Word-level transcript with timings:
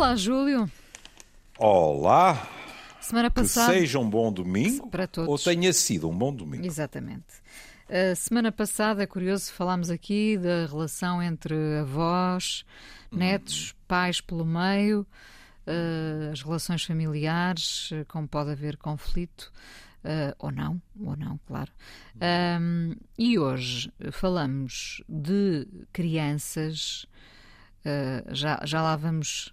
Olá, 0.00 0.16
Júlio. 0.16 0.66
Olá. 1.58 2.48
Semana 3.02 3.30
passada. 3.30 3.70
Que 3.70 3.80
seja 3.80 3.98
um 3.98 4.08
bom 4.08 4.32
domingo. 4.32 4.88
Para 4.88 5.06
todos. 5.06 5.28
Ou 5.28 5.38
tenha 5.38 5.74
sido 5.74 6.08
um 6.08 6.16
bom 6.16 6.34
domingo. 6.34 6.64
Exatamente. 6.64 7.26
A 7.86 8.14
semana 8.14 8.50
passada, 8.50 9.02
é 9.02 9.06
curioso, 9.06 9.52
falámos 9.52 9.90
aqui 9.90 10.38
da 10.38 10.64
relação 10.64 11.22
entre 11.22 11.54
avós, 11.80 12.64
netos, 13.12 13.74
pais 13.86 14.22
pelo 14.22 14.42
meio, 14.42 15.06
uh, 15.66 16.32
as 16.32 16.40
relações 16.40 16.82
familiares, 16.82 17.90
uh, 17.90 18.06
como 18.08 18.26
pode 18.26 18.52
haver 18.52 18.78
conflito. 18.78 19.52
Uh, 20.02 20.32
ou 20.38 20.50
não, 20.50 20.80
ou 20.98 21.14
não, 21.14 21.38
claro. 21.46 21.70
Um, 22.58 22.96
e 23.18 23.38
hoje 23.38 23.92
falamos 24.12 25.02
de 25.06 25.68
crianças, 25.92 27.04
uh, 27.84 28.34
já, 28.34 28.62
já 28.64 28.80
lá 28.80 28.96
vamos 28.96 29.52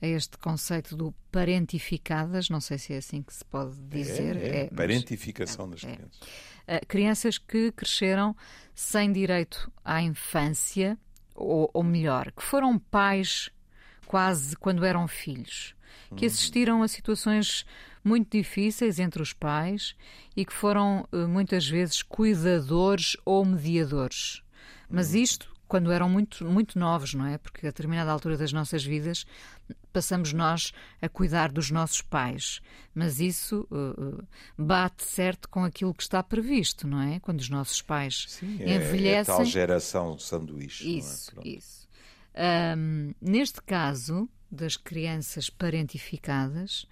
a 0.00 0.06
este 0.06 0.38
conceito 0.38 0.96
do 0.96 1.12
parentificadas, 1.30 2.48
não 2.48 2.60
sei 2.60 2.78
se 2.78 2.92
é 2.92 2.98
assim 2.98 3.22
que 3.22 3.34
se 3.34 3.44
pode 3.44 3.74
dizer. 3.82 4.36
É, 4.36 4.48
é, 4.48 4.60
é 4.64 4.66
parentificação 4.68 5.66
mas, 5.66 5.82
das 5.82 5.90
é. 5.90 5.96
crianças. 5.96 6.20
Uh, 6.20 6.86
crianças 6.86 7.38
que 7.38 7.72
cresceram 7.72 8.36
sem 8.74 9.12
direito 9.12 9.70
à 9.84 10.00
infância, 10.00 10.98
ou, 11.34 11.70
ou 11.72 11.82
melhor, 11.82 12.30
que 12.32 12.42
foram 12.42 12.78
pais 12.78 13.50
quase 14.06 14.56
quando 14.56 14.84
eram 14.84 15.06
filhos, 15.08 15.74
que 16.16 16.24
uhum. 16.24 16.30
assistiram 16.30 16.82
a 16.82 16.88
situações 16.88 17.66
muito 18.02 18.36
difíceis 18.36 18.98
entre 18.98 19.20
os 19.20 19.32
pais 19.32 19.94
e 20.36 20.44
que 20.44 20.52
foram 20.52 21.06
eh, 21.12 21.26
muitas 21.26 21.68
vezes 21.68 22.02
cuidadores 22.02 23.16
ou 23.24 23.44
mediadores. 23.44 24.42
Mas 24.88 25.12
uhum. 25.12 25.20
isto 25.20 25.57
quando 25.68 25.92
eram 25.92 26.08
muito, 26.08 26.44
muito 26.44 26.78
novos, 26.78 27.14
não 27.14 27.26
é? 27.26 27.38
Porque 27.38 27.66
a 27.66 27.70
determinada 27.70 28.10
altura 28.10 28.36
das 28.36 28.52
nossas 28.52 28.84
vidas 28.84 29.26
passamos 29.92 30.32
nós 30.32 30.72
a 31.00 31.08
cuidar 31.08 31.52
dos 31.52 31.70
nossos 31.70 32.00
pais. 32.00 32.60
Mas 32.94 33.20
isso 33.20 33.68
uh, 33.70 34.26
bate 34.56 35.04
certo 35.04 35.48
com 35.48 35.62
aquilo 35.62 35.94
que 35.94 36.02
está 36.02 36.22
previsto, 36.22 36.86
não 36.86 37.00
é? 37.00 37.20
Quando 37.20 37.40
os 37.40 37.50
nossos 37.50 37.82
pais 37.82 38.24
Sim, 38.28 38.54
envelhecem. 38.54 39.06
É, 39.08 39.20
é 39.20 39.24
tal 39.24 39.44
geração 39.44 40.18
sanduíche. 40.18 40.98
Isso, 40.98 41.32
é? 41.44 41.48
isso. 41.48 41.88
Um, 42.76 43.12
neste 43.20 43.60
caso 43.62 44.28
das 44.50 44.76
crianças 44.76 45.50
parentificadas, 45.50 46.86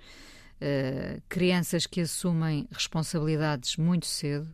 uh, 0.61 1.23
crianças 1.29 1.87
que 1.87 2.01
assumem 2.01 2.69
responsabilidades 2.71 3.77
muito 3.77 4.07
cedo. 4.07 4.53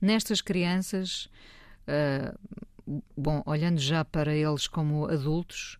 Nestas 0.00 0.40
crianças, 0.40 1.30
uh, 1.86 2.38
bom, 3.16 3.42
olhando 3.46 3.78
já 3.78 4.04
para 4.04 4.34
eles 4.34 4.66
como 4.66 5.06
adultos, 5.06 5.78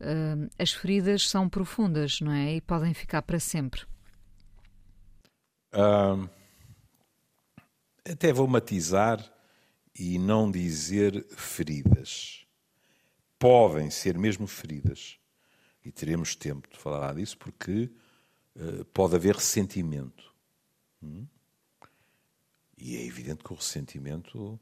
uh, 0.00 0.50
as 0.58 0.72
feridas 0.72 1.28
são 1.28 1.48
profundas, 1.48 2.20
não 2.20 2.32
é? 2.32 2.56
E 2.56 2.60
podem 2.60 2.94
ficar 2.94 3.22
para 3.22 3.40
sempre. 3.40 3.82
Um, 5.72 6.28
até 8.04 8.32
vou 8.32 8.46
matizar 8.46 9.24
e 9.98 10.18
não 10.18 10.50
dizer 10.50 11.26
feridas. 11.30 12.46
Podem 13.38 13.90
ser 13.90 14.18
mesmo 14.18 14.46
feridas. 14.46 15.18
E 15.84 15.92
teremos 15.92 16.34
tempo 16.34 16.68
de 16.70 16.78
falar 16.78 17.14
disso 17.14 17.36
porque 17.36 17.90
eh, 18.56 18.84
pode 18.92 19.14
haver 19.16 19.34
ressentimento. 19.34 20.34
Hum? 21.02 21.26
E 22.78 22.96
é 22.96 23.04
evidente 23.04 23.44
que 23.44 23.52
o 23.52 23.56
ressentimento 23.56 24.58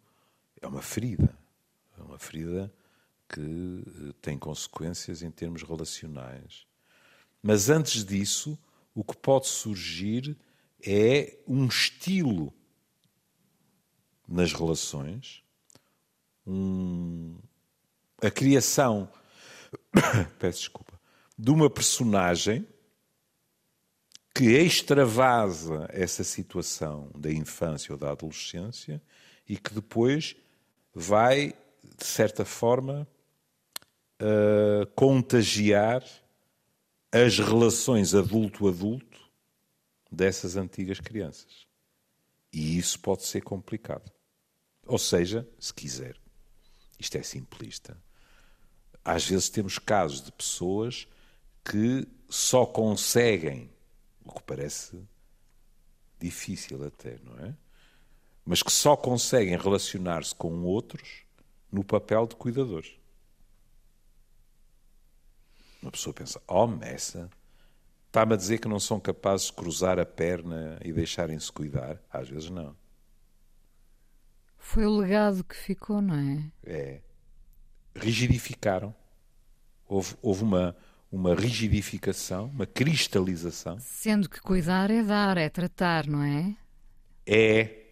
é 0.60 0.66
uma 0.66 0.82
ferida. 0.82 1.36
É 2.02 2.04
uma 2.04 2.18
ferida 2.18 2.72
que 3.28 3.40
eh, 3.40 4.12
tem 4.20 4.36
consequências 4.36 5.22
em 5.22 5.30
termos 5.30 5.62
relacionais. 5.62 6.66
Mas 7.42 7.70
antes 7.70 8.04
disso, 8.04 8.58
o 8.94 9.02
que 9.02 9.16
pode 9.16 9.46
surgir 9.46 10.36
é 10.84 11.38
um 11.46 11.66
estilo 11.66 12.52
nas 14.28 14.52
relações, 14.52 15.42
um, 16.46 17.36
a 18.20 18.30
criação, 18.30 19.08
peço 20.38 20.58
desculpa, 20.60 21.00
de 21.38 21.50
uma 21.50 21.70
personagem 21.70 22.66
que 24.34 24.44
extravasa 24.44 25.88
essa 25.90 26.24
situação 26.24 27.10
da 27.14 27.30
infância 27.30 27.92
ou 27.92 27.98
da 27.98 28.10
adolescência 28.10 29.02
e 29.48 29.56
que 29.56 29.74
depois 29.74 30.34
vai, 30.94 31.54
de 32.02 32.08
certa 32.08 32.44
forma, 32.44 33.06
uh, 34.20 34.86
contagiar 34.96 36.02
as 37.12 37.38
relações 37.38 38.12
adulto-adulto 38.12 39.20
dessas 40.10 40.56
antigas 40.56 40.98
crianças. 40.98 41.64
E 42.52 42.76
isso 42.76 42.98
pode 42.98 43.24
ser 43.24 43.42
complicado. 43.42 44.10
Ou 44.84 44.98
seja, 44.98 45.48
se 45.60 45.72
quiser, 45.72 46.16
isto 46.98 47.16
é 47.16 47.22
simplista. 47.22 47.96
Às 49.04 49.24
vezes 49.24 49.48
temos 49.48 49.78
casos 49.78 50.22
de 50.22 50.32
pessoas 50.32 51.06
que 51.64 52.06
só 52.28 52.66
conseguem 52.66 53.70
o 54.24 54.32
que 54.32 54.42
parece 54.42 55.00
difícil 56.18 56.84
até, 56.84 57.18
não 57.22 57.38
é? 57.38 57.56
Mas 58.44 58.60
que 58.60 58.72
só 58.72 58.96
conseguem 58.96 59.56
relacionar-se 59.56 60.34
com 60.34 60.64
outros 60.64 61.21
no 61.72 61.82
papel 61.82 62.26
de 62.26 62.36
cuidadores. 62.36 62.92
Uma 65.80 65.90
pessoa 65.90 66.14
pensa, 66.14 66.40
oh, 66.46 66.66
Messa, 66.66 67.28
está-me 68.06 68.34
a 68.34 68.36
dizer 68.36 68.58
que 68.58 68.68
não 68.68 68.78
são 68.78 69.00
capazes 69.00 69.46
de 69.46 69.54
cruzar 69.54 69.98
a 69.98 70.06
perna 70.06 70.78
e 70.84 70.92
deixarem-se 70.92 71.50
cuidar? 71.50 71.98
Às 72.12 72.28
vezes 72.28 72.50
não. 72.50 72.76
Foi 74.58 74.86
o 74.86 74.96
legado 74.96 75.42
que 75.42 75.56
ficou, 75.56 76.00
não 76.00 76.14
é? 76.14 76.52
É. 76.62 77.00
Rigidificaram. 77.96 78.94
Houve, 79.88 80.16
houve 80.22 80.44
uma, 80.44 80.76
uma 81.10 81.34
rigidificação, 81.34 82.46
uma 82.46 82.64
cristalização. 82.64 83.78
Sendo 83.80 84.28
que 84.28 84.40
cuidar 84.40 84.90
é 84.90 85.02
dar, 85.02 85.36
é 85.36 85.48
tratar, 85.48 86.06
não 86.06 86.22
é? 86.22 86.56
É, 87.26 87.86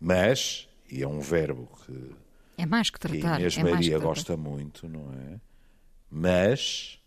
mas, 0.00 0.68
e 0.90 1.02
é 1.02 1.06
um 1.06 1.20
verbo 1.20 1.68
que. 1.84 2.16
É 2.60 2.66
mais 2.66 2.90
que 2.90 2.98
tratar. 3.00 3.36
Que 3.36 3.40
Inês 3.40 3.56
é 3.56 3.64
Maria 3.64 3.98
gosta 3.98 4.36
muito, 4.36 4.86
não 4.86 5.10
é? 5.14 5.40
Mas, 6.10 7.00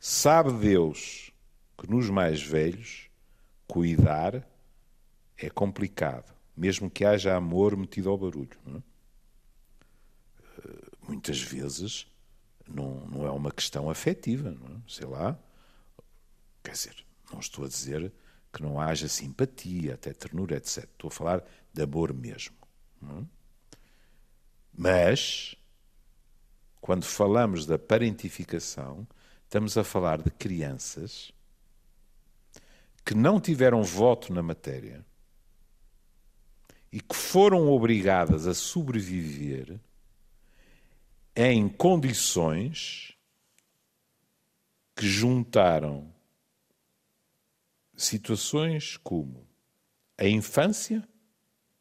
sabe 0.00 0.52
Deus 0.52 1.30
que 1.78 1.88
nos 1.88 2.10
mais 2.10 2.42
velhos, 2.42 3.08
cuidar 3.68 4.44
é 5.36 5.48
complicado, 5.48 6.34
mesmo 6.56 6.90
que 6.90 7.04
haja 7.04 7.36
amor 7.36 7.76
metido 7.76 8.10
ao 8.10 8.18
barulho. 8.18 8.58
Não 8.66 8.78
é? 8.78 8.82
Eh, 10.58 10.88
muitas 11.06 11.40
vezes 11.40 12.06
não, 12.68 13.06
não 13.06 13.24
é 13.24 13.30
uma 13.30 13.52
questão 13.52 13.88
afetiva, 13.88 14.50
não 14.50 14.76
é? 14.76 14.80
sei 14.88 15.06
lá. 15.06 15.38
Quer 16.64 16.72
dizer, 16.72 16.96
não 17.32 17.38
estou 17.38 17.64
a 17.64 17.68
dizer 17.68 18.12
que 18.52 18.60
não 18.60 18.80
haja 18.80 19.06
simpatia, 19.06 19.94
até 19.94 20.12
ternura, 20.12 20.56
etc. 20.56 20.78
Estou 20.78 21.08
a 21.08 21.12
falar 21.12 21.44
de 21.72 21.82
amor 21.82 22.12
mesmo. 22.12 22.56
É? 23.04 23.41
Mas, 24.76 25.54
quando 26.80 27.04
falamos 27.04 27.66
da 27.66 27.78
parentificação, 27.78 29.06
estamos 29.44 29.76
a 29.76 29.84
falar 29.84 30.22
de 30.22 30.30
crianças 30.30 31.32
que 33.04 33.14
não 33.14 33.40
tiveram 33.40 33.82
voto 33.82 34.32
na 34.32 34.42
matéria 34.42 35.04
e 36.90 37.00
que 37.00 37.14
foram 37.14 37.68
obrigadas 37.68 38.46
a 38.46 38.54
sobreviver 38.54 39.78
em 41.34 41.68
condições 41.68 43.16
que 44.94 45.06
juntaram 45.06 46.12
situações 47.96 48.96
como 48.98 49.46
a 50.18 50.26
infância, 50.26 51.06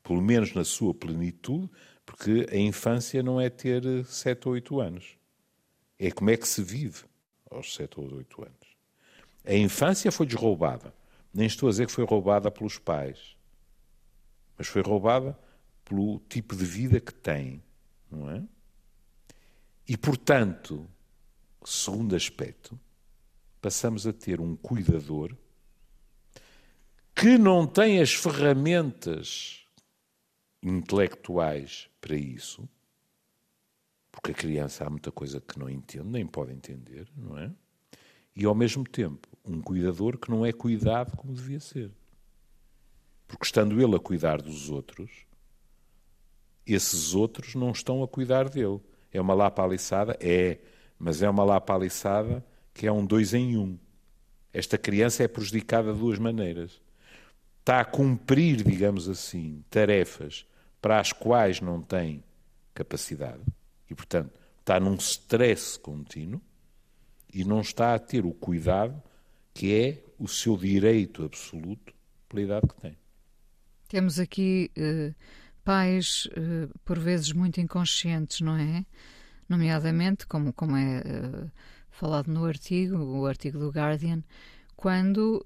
pelo 0.01 0.21
menos 0.21 0.53
na 0.53 0.63
sua 0.63 0.93
plenitude, 0.93 1.69
porque 2.11 2.45
a 2.51 2.57
infância 2.57 3.23
não 3.23 3.39
é 3.39 3.49
ter 3.49 4.05
sete 4.05 4.45
ou 4.45 4.53
oito 4.53 4.81
anos. 4.81 5.17
É 5.97 6.11
como 6.11 6.29
é 6.29 6.35
que 6.35 6.45
se 6.45 6.61
vive 6.61 7.05
aos 7.49 7.73
sete 7.73 8.01
ou 8.01 8.15
oito 8.15 8.41
anos. 8.41 8.75
A 9.45 9.53
infância 9.53 10.11
foi 10.11 10.25
desroubada. 10.25 10.93
Nem 11.33 11.47
estou 11.47 11.69
a 11.69 11.71
dizer 11.71 11.85
que 11.85 11.93
foi 11.93 12.03
roubada 12.03 12.51
pelos 12.51 12.77
pais, 12.77 13.37
mas 14.57 14.67
foi 14.67 14.81
roubada 14.81 15.39
pelo 15.85 16.19
tipo 16.27 16.53
de 16.53 16.65
vida 16.65 16.99
que 16.99 17.13
tem, 17.13 17.63
não 18.11 18.29
é? 18.29 18.43
E, 19.87 19.95
portanto, 19.95 20.85
segundo 21.63 22.13
aspecto, 22.13 22.77
passamos 23.61 24.05
a 24.05 24.11
ter 24.11 24.41
um 24.41 24.57
cuidador 24.57 25.33
que 27.15 27.37
não 27.37 27.65
tem 27.65 28.01
as 28.01 28.13
ferramentas 28.13 29.60
intelectuais 30.61 31.89
para 31.99 32.15
isso, 32.15 32.67
porque 34.11 34.31
a 34.31 34.35
criança 34.35 34.85
há 34.85 34.89
muita 34.89 35.11
coisa 35.11 35.41
que 35.41 35.57
não 35.57 35.69
entende, 35.69 36.05
nem 36.05 36.25
pode 36.25 36.51
entender, 36.51 37.07
não 37.15 37.37
é? 37.37 37.51
e, 38.35 38.45
ao 38.45 38.55
mesmo 38.55 38.83
tempo, 38.83 39.27
um 39.43 39.61
cuidador 39.61 40.17
que 40.17 40.29
não 40.29 40.45
é 40.45 40.51
cuidado 40.51 41.15
como 41.17 41.33
devia 41.33 41.59
ser. 41.59 41.91
Porque, 43.27 43.45
estando 43.45 43.81
ele 43.81 43.95
a 43.95 43.99
cuidar 43.99 44.41
dos 44.41 44.69
outros, 44.69 45.25
esses 46.65 47.13
outros 47.13 47.55
não 47.55 47.71
estão 47.71 48.03
a 48.03 48.07
cuidar 48.07 48.49
dele. 48.49 48.79
É 49.11 49.19
uma 49.19 49.33
lapa 49.33 49.63
aliçada? 49.63 50.17
É, 50.19 50.59
mas 50.97 51.21
é 51.21 51.29
uma 51.29 51.43
lapa 51.43 51.75
aliçada 51.75 52.45
que 52.73 52.87
é 52.87 52.91
um 52.91 53.05
dois 53.05 53.33
em 53.33 53.57
um. 53.57 53.77
Esta 54.53 54.77
criança 54.77 55.23
é 55.23 55.27
prejudicada 55.27 55.93
de 55.93 55.99
duas 55.99 56.19
maneiras. 56.19 56.81
Está 57.59 57.81
a 57.81 57.85
cumprir, 57.85 58.63
digamos 58.63 59.07
assim, 59.07 59.63
tarefas 59.69 60.45
para 60.81 60.99
as 60.99 61.13
quais 61.13 61.61
não 61.61 61.81
tem 61.81 62.23
capacidade 62.73 63.43
e, 63.89 63.95
portanto, 63.95 64.31
está 64.59 64.79
num 64.79 64.95
stress 64.95 65.77
contínuo 65.79 66.41
e 67.33 67.43
não 67.43 67.61
está 67.61 67.93
a 67.93 67.99
ter 67.99 68.25
o 68.25 68.31
cuidado 68.31 69.01
que 69.53 69.73
é 69.73 70.03
o 70.17 70.27
seu 70.27 70.57
direito 70.57 71.23
absoluto 71.23 71.93
pela 72.27 72.41
idade 72.41 72.67
que 72.67 72.81
tem. 72.81 72.97
Temos 73.87 74.19
aqui 74.19 74.71
eh, 74.75 75.13
pais, 75.63 76.27
eh, 76.31 76.69
por 76.85 76.97
vezes, 76.97 77.33
muito 77.33 77.59
inconscientes, 77.59 78.39
não 78.39 78.55
é? 78.55 78.85
Nomeadamente, 79.49 80.25
como, 80.25 80.53
como 80.53 80.77
é 80.77 80.99
eh, 80.99 81.51
falado 81.89 82.27
no 82.27 82.45
artigo, 82.45 82.95
o 82.97 83.25
artigo 83.25 83.59
do 83.59 83.69
Guardian, 83.69 84.23
quando 84.75 85.43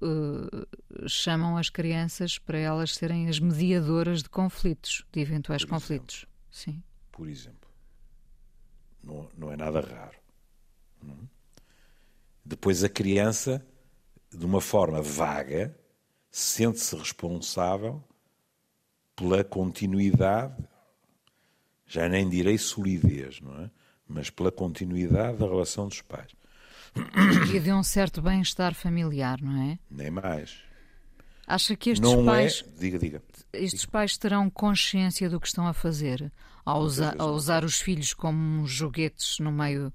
chamam 1.06 1.56
as 1.56 1.68
crianças 1.68 2.38
para 2.38 2.58
elas 2.58 2.94
serem 2.94 3.28
as 3.28 3.38
mediadoras 3.38 4.22
de 4.22 4.28
conflitos, 4.28 5.04
de 5.12 5.20
eventuais 5.20 5.64
por 5.64 5.70
conflitos. 5.70 6.26
Sim. 6.50 6.82
Por 7.12 7.28
exemplo. 7.28 7.68
Não, 9.02 9.28
não 9.36 9.52
é 9.52 9.56
nada 9.56 9.80
raro. 9.80 10.16
É? 11.06 11.12
Depois 12.44 12.82
a 12.82 12.88
criança, 12.88 13.66
de 14.30 14.44
uma 14.44 14.60
forma 14.60 15.02
vaga, 15.02 15.76
sente-se 16.30 16.94
responsável 16.96 18.02
pela 19.14 19.42
continuidade, 19.42 20.62
já 21.86 22.08
nem 22.08 22.28
direi 22.28 22.58
solidez, 22.58 23.40
não 23.40 23.64
é? 23.64 23.70
Mas 24.06 24.28
pela 24.30 24.52
continuidade 24.52 25.38
da 25.38 25.46
relação 25.46 25.88
dos 25.88 26.02
pais. 26.02 26.35
E 27.54 27.60
de 27.60 27.72
um 27.72 27.82
certo 27.82 28.22
bem-estar 28.22 28.74
familiar, 28.74 29.40
não 29.40 29.62
é? 29.62 29.78
Nem 29.90 30.10
mais. 30.10 30.62
Acha 31.46 31.76
que 31.76 31.90
estes 31.90 32.00
não 32.00 32.24
pais. 32.24 32.64
É... 32.66 32.80
Diga, 32.80 32.98
diga. 32.98 33.22
Estes 33.52 33.82
diga. 33.82 33.92
pais 33.92 34.16
terão 34.18 34.50
consciência 34.50 35.30
do 35.30 35.38
que 35.38 35.46
estão 35.46 35.66
a 35.66 35.72
fazer 35.72 36.32
ao, 36.64 36.80
usa... 36.80 37.14
ao 37.18 37.32
usar 37.32 37.64
os 37.64 37.80
filhos 37.80 38.12
como 38.12 38.66
joguetes 38.66 39.38
no 39.38 39.52
meio, 39.52 39.92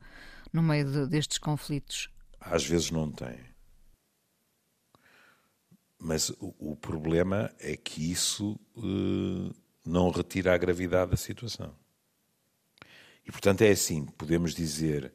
no 0.53 0.63
meio 0.63 0.89
de, 0.89 1.07
destes 1.07 1.37
conflitos? 1.37 2.09
Às 2.39 2.65
vezes 2.65 2.89
não 2.89 3.11
têm. 3.11 3.51
Mas 5.99 6.29
o, 6.39 6.55
o 6.57 6.75
problema 6.75 7.53
é 7.59 7.75
que 7.75 8.11
isso 8.11 8.59
uh, 8.75 9.53
não 9.85 10.09
retira 10.09 10.53
a 10.53 10.57
gravidade 10.57 11.11
da 11.11 11.17
situação. 11.17 11.75
E, 13.27 13.31
portanto, 13.31 13.61
é 13.61 13.69
assim: 13.69 14.05
podemos 14.05 14.55
dizer, 14.55 15.13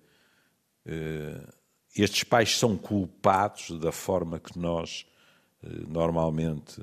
uh, 0.86 1.55
estes 2.02 2.25
pais 2.25 2.58
são 2.58 2.76
culpados 2.76 3.78
da 3.78 3.93
forma 3.93 4.38
que 4.38 4.58
nós 4.58 5.06
uh, 5.62 5.69
normalmente 5.88 6.82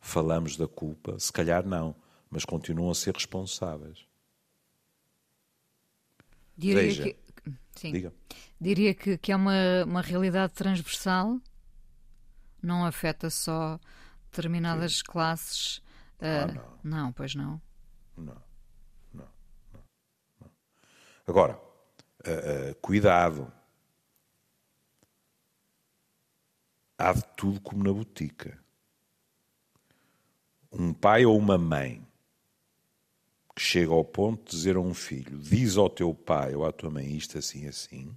falamos 0.00 0.56
da 0.56 0.68
culpa? 0.68 1.18
Se 1.18 1.32
calhar 1.32 1.66
não, 1.66 1.94
mas 2.30 2.44
continuam 2.44 2.90
a 2.90 2.94
ser 2.94 3.14
responsáveis. 3.14 4.06
Diria 6.56 6.82
Veja, 6.82 7.02
que, 7.02 7.16
sim. 7.74 7.92
Diga. 7.92 8.12
Diria 8.60 8.94
que, 8.94 9.18
que 9.18 9.32
é 9.32 9.36
uma, 9.36 9.84
uma 9.84 10.00
realidade 10.00 10.52
transversal 10.52 11.38
não 12.64 12.84
afeta 12.84 13.28
só 13.28 13.78
determinadas 14.30 14.98
Sim. 14.98 15.04
classes. 15.06 15.82
Ah, 16.20 16.46
uh, 16.46 16.54
não. 16.82 17.02
não, 17.04 17.12
pois 17.12 17.34
não. 17.34 17.60
Não, 18.16 18.24
não, 19.12 19.28
não. 19.72 19.82
não. 20.40 20.50
Agora, 21.26 21.60
uh, 22.26 22.70
uh, 22.70 22.74
cuidado. 22.80 23.52
Há 27.04 27.12
de 27.12 27.22
tudo 27.36 27.60
como 27.60 27.84
na 27.84 27.92
botica. 27.92 28.58
Um 30.72 30.94
pai 30.94 31.26
ou 31.26 31.36
uma 31.36 31.58
mãe 31.58 32.02
que 33.54 33.60
chega 33.60 33.92
ao 33.92 34.02
ponto 34.02 34.42
de 34.44 34.56
dizer 34.56 34.76
a 34.76 34.80
um 34.80 34.94
filho: 34.94 35.38
diz 35.38 35.76
ao 35.76 35.90
teu 35.90 36.14
pai 36.14 36.54
ou 36.54 36.64
à 36.64 36.72
tua 36.72 36.88
mãe 36.88 37.14
isto 37.14 37.36
assim 37.36 37.66
assim, 37.66 38.16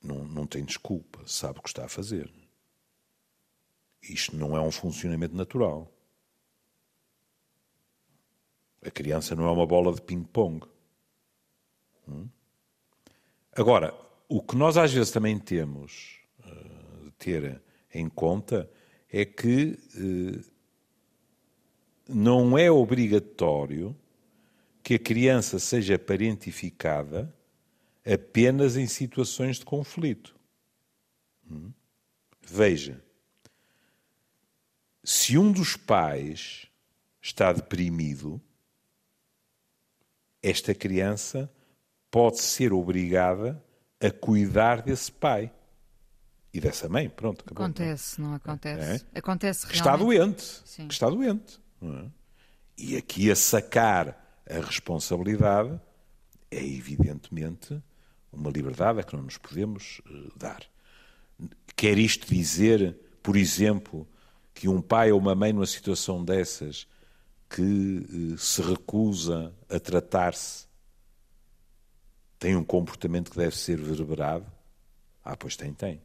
não, 0.00 0.24
não 0.24 0.46
tem 0.46 0.64
desculpa, 0.64 1.26
sabe 1.26 1.58
o 1.58 1.62
que 1.62 1.70
está 1.70 1.86
a 1.86 1.88
fazer. 1.88 2.32
Isto 4.00 4.36
não 4.36 4.56
é 4.56 4.60
um 4.60 4.70
funcionamento 4.70 5.34
natural. 5.34 5.92
A 8.80 8.92
criança 8.92 9.34
não 9.34 9.48
é 9.48 9.50
uma 9.50 9.66
bola 9.66 9.92
de 9.92 10.02
ping-pong. 10.02 10.64
Hum? 12.06 12.28
Agora, 13.56 13.92
o 14.28 14.40
que 14.40 14.54
nós 14.54 14.76
às 14.76 14.92
vezes 14.92 15.10
também 15.10 15.36
temos 15.36 16.19
ter 17.20 17.60
em 17.92 18.08
conta 18.08 18.68
é 19.12 19.24
que 19.24 19.78
uh, 19.94 20.50
não 22.08 22.56
é 22.56 22.70
obrigatório 22.70 23.94
que 24.82 24.94
a 24.94 24.98
criança 24.98 25.58
seja 25.58 25.98
parentificada 25.98 27.32
apenas 28.04 28.76
em 28.76 28.86
situações 28.86 29.58
de 29.58 29.64
conflito. 29.64 30.34
Hum? 31.48 31.70
Veja, 32.42 33.02
se 35.04 35.36
um 35.36 35.52
dos 35.52 35.76
pais 35.76 36.66
está 37.20 37.52
deprimido, 37.52 38.40
esta 40.42 40.74
criança 40.74 41.52
pode 42.10 42.40
ser 42.40 42.72
obrigada 42.72 43.62
a 44.00 44.10
cuidar 44.10 44.82
desse 44.82 45.12
pai 45.12 45.52
e 46.52 46.60
dessa 46.60 46.88
mãe. 46.88 47.08
Pronto, 47.08 47.42
acabou. 47.42 47.64
Acontece, 47.64 48.20
não 48.20 48.34
acontece? 48.34 49.06
É? 49.14 49.18
Acontece 49.18 49.66
realmente. 49.66 49.80
Está 49.80 49.96
doente. 49.96 50.62
Sim. 50.64 50.88
Que 50.88 50.94
está 50.94 51.08
doente. 51.08 51.60
É? 51.82 52.06
E 52.76 52.96
aqui 52.96 53.30
a 53.30 53.36
sacar 53.36 54.42
a 54.48 54.58
responsabilidade 54.64 55.80
é 56.50 56.64
evidentemente 56.64 57.80
uma 58.32 58.50
liberdade 58.50 59.00
a 59.00 59.02
que 59.02 59.14
não 59.14 59.22
nos 59.22 59.36
podemos 59.36 60.00
uh, 60.06 60.32
dar. 60.36 60.62
Quer 61.76 61.98
isto 61.98 62.26
dizer, 62.26 62.96
por 63.22 63.36
exemplo, 63.36 64.06
que 64.54 64.68
um 64.68 64.80
pai 64.80 65.12
ou 65.12 65.18
uma 65.18 65.34
mãe 65.34 65.52
numa 65.52 65.66
situação 65.66 66.24
dessas 66.24 66.86
que 67.48 67.62
uh, 68.32 68.38
se 68.38 68.62
recusa 68.62 69.54
a 69.68 69.78
tratar-se 69.78 70.68
tem 72.38 72.56
um 72.56 72.64
comportamento 72.64 73.30
que 73.30 73.36
deve 73.36 73.56
ser 73.56 73.76
verberado? 73.78 74.46
Ah, 75.22 75.36
pois 75.36 75.56
tem, 75.56 75.72
tem. 75.74 76.00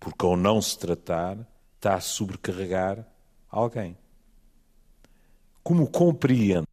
Porque 0.00 0.24
ao 0.24 0.36
não 0.36 0.60
se 0.62 0.78
tratar, 0.78 1.38
está 1.76 1.94
a 1.94 2.00
sobrecarregar 2.00 3.06
alguém. 3.50 3.96
Como 5.62 5.88
compreende 5.88 6.66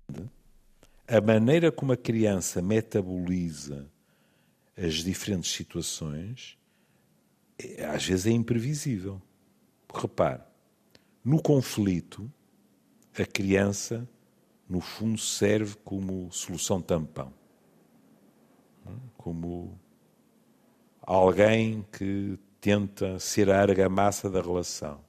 a 1.07 1.21
maneira 1.21 1.71
como 1.71 1.91
a 1.91 1.97
criança 1.97 2.61
metaboliza 2.61 3.87
as 4.75 4.95
diferentes 4.95 5.51
situações, 5.51 6.57
é, 7.59 7.85
às 7.85 8.05
vezes 8.05 8.25
é 8.25 8.31
imprevisível. 8.31 9.21
Repare, 9.93 10.41
no 11.23 11.41
conflito, 11.41 12.31
a 13.17 13.25
criança, 13.25 14.07
no 14.67 14.81
fundo, 14.81 15.17
serve 15.17 15.75
como 15.85 16.31
solução 16.31 16.81
tampão. 16.81 17.33
Como 19.15 19.79
alguém 21.01 21.85
que 21.91 22.37
tenta 22.65 23.19
ser 23.19 23.51
a 23.51 23.61
argamassa 23.61 24.27
da 24.27 24.41
relação. 24.41 24.99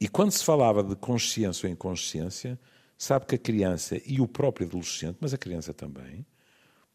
E 0.00 0.06
quando 0.06 0.30
se 0.30 0.44
falava 0.44 0.80
de 0.80 0.94
consciência 0.94 1.66
ou 1.66 1.72
inconsciência, 1.72 2.56
sabe 2.96 3.26
que 3.26 3.34
a 3.34 3.38
criança 3.38 4.00
e 4.06 4.20
o 4.20 4.28
próprio 4.28 4.64
adolescente, 4.64 5.18
mas 5.20 5.34
a 5.34 5.38
criança 5.38 5.74
também, 5.74 6.24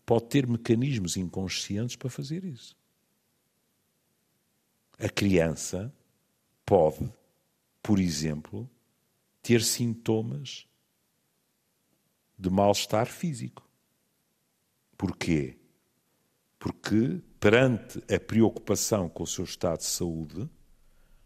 pode 0.05 0.27
ter 0.27 0.47
mecanismos 0.47 1.17
inconscientes 1.17 1.97
para 1.97 2.09
fazer 2.09 2.45
isso. 2.45 2.77
A 4.97 5.09
criança 5.09 5.93
pode, 6.65 7.11
por 7.83 7.99
exemplo, 7.99 8.69
ter 9.41 9.61
sintomas 9.61 10.65
de 12.39 12.49
mal-estar 12.49 13.05
físico. 13.05 13.69
Porquê? 14.97 15.57
Porque, 16.61 17.19
perante 17.39 17.97
a 18.13 18.19
preocupação 18.19 19.09
com 19.09 19.23
o 19.23 19.27
seu 19.27 19.43
estado 19.43 19.79
de 19.79 19.85
saúde, 19.85 20.47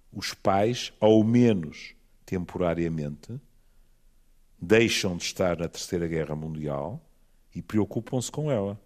os 0.09 0.33
pais, 0.33 0.93
ao 0.97 1.21
menos 1.25 1.93
temporariamente, 2.25 3.37
deixam 4.57 5.17
de 5.17 5.25
estar 5.25 5.57
na 5.57 5.67
Terceira 5.67 6.07
Guerra 6.07 6.37
Mundial 6.37 7.05
e 7.53 7.61
preocupam-se 7.61 8.31
com 8.31 8.49
ela. 8.49 8.79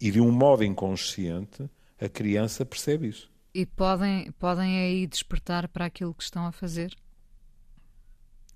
E 0.00 0.10
de 0.10 0.20
um 0.20 0.32
modo 0.32 0.64
inconsciente, 0.64 1.70
a 2.00 2.08
criança 2.08 2.66
percebe 2.66 3.06
isso. 3.06 3.30
E 3.54 3.64
podem, 3.64 4.32
podem 4.32 4.80
aí 4.80 5.06
despertar 5.06 5.68
para 5.68 5.84
aquilo 5.84 6.12
que 6.14 6.24
estão 6.24 6.46
a 6.46 6.50
fazer? 6.50 6.96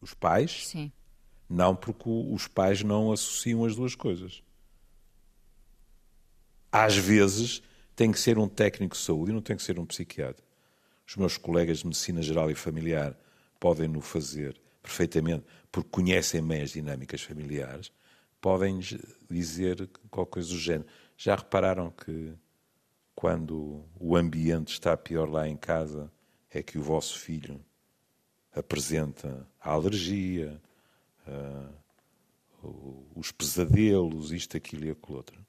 Os 0.00 0.14
pais? 0.14 0.67
Sim. 0.67 0.90
Não, 1.49 1.76
porque 1.76 2.11
os 2.11 2.49
pais 2.49 2.83
não 2.83 3.12
associam 3.12 3.64
as 3.64 3.76
duas 3.76 3.95
coisas. 3.95 4.43
Às 6.85 6.97
vezes 6.97 7.62
tem 7.97 8.12
que 8.12 8.20
ser 8.20 8.38
um 8.38 8.49
técnico 8.49 8.94
de 8.94 9.02
saúde 9.02 9.30
e 9.30 9.35
não 9.35 9.42
tem 9.42 9.56
que 9.56 9.62
ser 9.62 9.78
um 9.78 9.85
psiquiatra. 9.85 10.44
Os 11.06 11.16
meus 11.16 11.37
colegas 11.37 11.78
de 11.78 11.87
medicina 11.87 12.23
geral 12.23 12.50
e 12.50 12.54
familiar 12.54 13.16
podem 13.58 13.88
no 13.88 14.00
fazer 14.00 14.61
perfeitamente, 14.82 15.44
porque 15.73 15.88
conhecem 15.90 16.40
bem 16.47 16.62
as 16.62 16.70
dinâmicas 16.70 17.20
familiares, 17.23 17.90
podem 18.40 18.78
dizer 19.28 19.88
qualquer 20.11 20.30
coisa 20.30 20.49
do 20.50 20.58
género. 20.58 20.87
Já 21.16 21.35
repararam 21.35 21.90
que 21.90 22.32
quando 23.14 23.85
o 23.99 24.16
ambiente 24.16 24.75
está 24.75 24.97
pior 24.97 25.28
lá 25.28 25.49
em 25.49 25.56
casa, 25.56 26.11
é 26.49 26.62
que 26.62 26.78
o 26.78 26.82
vosso 26.82 27.18
filho 27.18 27.61
apresenta 28.54 29.44
a 29.61 29.73
alergia, 29.73 30.61
uh, 31.26 33.08
os 33.16 33.32
pesadelos, 33.32 34.30
isto, 34.30 34.56
aquilo 34.56 34.85
e 34.85 34.90
aquilo 34.90 35.16
outro. 35.16 35.48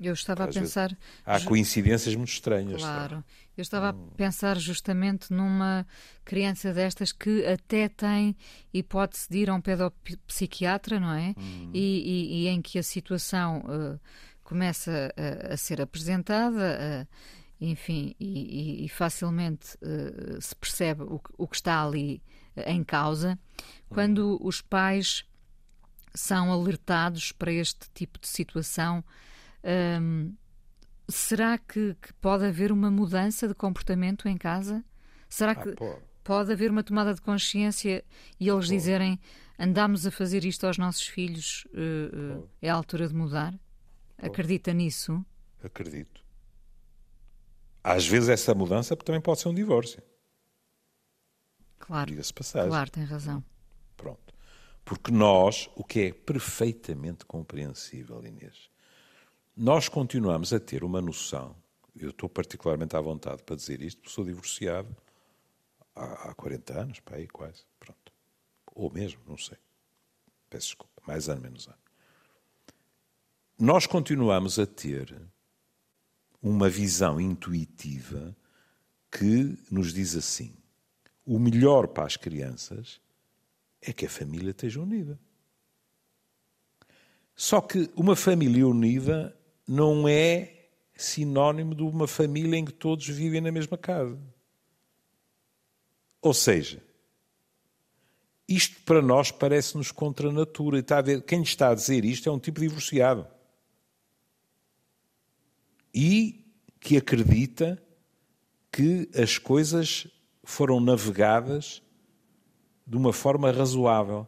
Eu 0.00 0.14
estava 0.14 0.44
Às 0.44 0.56
a 0.56 0.60
pensar. 0.60 0.88
Vezes, 0.88 1.04
há 1.26 1.40
coincidências 1.40 2.14
muito 2.14 2.30
estranhas. 2.30 2.80
Claro. 2.80 3.16
Sabe? 3.16 3.24
Eu 3.56 3.62
estava 3.62 3.94
hum. 3.94 4.08
a 4.10 4.16
pensar 4.16 4.56
justamente 4.58 5.30
numa 5.30 5.86
criança 6.24 6.72
destas 6.72 7.12
que 7.12 7.44
até 7.46 7.88
tem 7.88 8.34
hipótese 8.72 9.26
de 9.28 9.38
ir 9.38 9.50
a 9.50 9.54
um 9.54 9.60
pedopsiquiatra, 9.60 10.98
não 10.98 11.12
é? 11.12 11.34
Hum. 11.36 11.70
E, 11.74 11.78
e, 11.78 12.44
e, 12.44 12.48
em 12.48 12.62
que 12.62 12.78
a 12.78 12.82
situação 12.82 13.58
uh, 13.58 14.00
começa 14.42 15.12
a, 15.16 15.52
a, 15.52 15.56
ser 15.58 15.82
apresentada, 15.82 17.06
uh, 17.06 17.08
enfim, 17.60 18.14
e, 18.18 18.86
e 18.86 18.88
facilmente 18.88 19.76
uh, 19.82 20.40
se 20.40 20.56
percebe 20.56 21.02
o, 21.02 21.20
o, 21.36 21.46
que 21.46 21.56
está 21.56 21.84
ali 21.84 22.22
em 22.66 22.82
causa, 22.82 23.38
quando 23.90 24.36
hum. 24.36 24.38
os 24.40 24.62
pais 24.62 25.24
são 26.14 26.50
alertados 26.50 27.32
para 27.32 27.52
este 27.52 27.88
tipo 27.94 28.18
de 28.18 28.26
situação. 28.26 29.04
Será 31.08 31.58
que, 31.58 31.94
que, 32.00 32.12
pode 32.14 32.44
haver 32.44 32.70
uma 32.70 32.90
mudança 32.90 33.48
de 33.48 33.54
comportamento 33.54 34.28
em 34.28 34.36
casa? 34.36 34.84
Será 35.28 35.52
ah, 35.52 35.56
que 35.56 35.72
pode. 35.72 36.00
pode. 36.22 36.52
haver 36.52 36.70
uma 36.70 36.82
tomada 36.82 37.12
de 37.12 37.20
consciência 37.20 38.04
e 38.38 38.48
eles 38.48 38.66
pode. 38.66 38.76
dizerem 38.76 39.20
andamos 39.58 40.06
a 40.06 40.10
fazer 40.10 40.44
isto 40.44 40.66
aos 40.66 40.78
nossos 40.78 41.06
filhos, 41.06 41.66
uh, 41.74 42.38
uh, 42.38 42.48
é 42.62 42.70
a 42.70 42.74
altura 42.74 43.08
de 43.08 43.14
mudar? 43.14 43.58
Acredita 44.16 44.72
nisso? 44.72 45.24
Acredito. 45.62 46.24
Às 47.82 48.06
vezes 48.06 48.28
essa 48.28 48.54
mudança 48.54 48.96
também 48.96 49.20
pode 49.20 49.40
ser 49.40 49.48
um 49.48 49.54
divórcio. 49.54 50.02
Claro. 51.78 52.14
Claro, 52.68 52.90
tem 52.90 53.04
razão. 53.04 53.44
Pronto. 53.96 54.34
Porque 54.84 55.10
nós, 55.10 55.68
o 55.74 55.82
que 55.82 56.00
é 56.00 56.12
perfeitamente 56.12 57.24
compreensível, 57.24 58.24
Inês, 58.24 58.69
nós 59.60 59.90
continuamos 59.90 60.54
a 60.54 60.58
ter 60.58 60.82
uma 60.82 61.02
noção, 61.02 61.54
eu 61.94 62.08
estou 62.08 62.30
particularmente 62.30 62.96
à 62.96 63.00
vontade 63.00 63.42
para 63.42 63.54
dizer 63.54 63.82
isto, 63.82 63.98
porque 63.98 64.14
sou 64.14 64.24
divorciado 64.24 64.96
há, 65.94 66.30
há 66.30 66.34
40 66.34 66.80
anos, 66.80 67.00
para 67.00 67.18
aí 67.18 67.28
quase, 67.28 67.66
pronto. 67.78 68.10
Ou 68.74 68.90
mesmo, 68.90 69.20
não 69.26 69.36
sei. 69.36 69.58
Peço 70.48 70.68
desculpa, 70.68 71.02
mais 71.06 71.28
ano, 71.28 71.42
menos 71.42 71.68
ano. 71.68 71.76
Nós 73.58 73.86
continuamos 73.86 74.58
a 74.58 74.66
ter 74.66 75.14
uma 76.40 76.70
visão 76.70 77.20
intuitiva 77.20 78.34
que 79.12 79.58
nos 79.70 79.92
diz 79.92 80.16
assim: 80.16 80.54
o 81.26 81.38
melhor 81.38 81.88
para 81.88 82.06
as 82.06 82.16
crianças 82.16 82.98
é 83.82 83.92
que 83.92 84.06
a 84.06 84.10
família 84.10 84.52
esteja 84.52 84.80
unida. 84.80 85.20
Só 87.36 87.60
que 87.60 87.90
uma 87.94 88.16
família 88.16 88.66
unida 88.66 89.36
não 89.70 90.08
é 90.08 90.52
sinónimo 90.96 91.76
de 91.76 91.82
uma 91.84 92.08
família 92.08 92.58
em 92.58 92.64
que 92.64 92.72
todos 92.72 93.06
vivem 93.06 93.40
na 93.40 93.52
mesma 93.52 93.78
casa. 93.78 94.18
Ou 96.20 96.34
seja, 96.34 96.82
isto 98.48 98.82
para 98.82 99.00
nós 99.00 99.30
parece-nos 99.30 99.92
contra 99.92 100.28
a 100.28 100.32
natura. 100.32 100.78
E 100.78 100.80
está 100.80 100.98
a 100.98 101.02
ver, 101.02 101.22
quem 101.22 101.42
está 101.42 101.70
a 101.70 101.74
dizer 101.76 102.04
isto 102.04 102.28
é 102.28 102.32
um 102.32 102.38
tipo 102.40 102.58
divorciado. 102.58 103.28
E 105.94 106.52
que 106.80 106.96
acredita 106.96 107.80
que 108.72 109.08
as 109.14 109.38
coisas 109.38 110.08
foram 110.42 110.80
navegadas 110.80 111.80
de 112.84 112.96
uma 112.96 113.12
forma 113.12 113.52
razoável, 113.52 114.26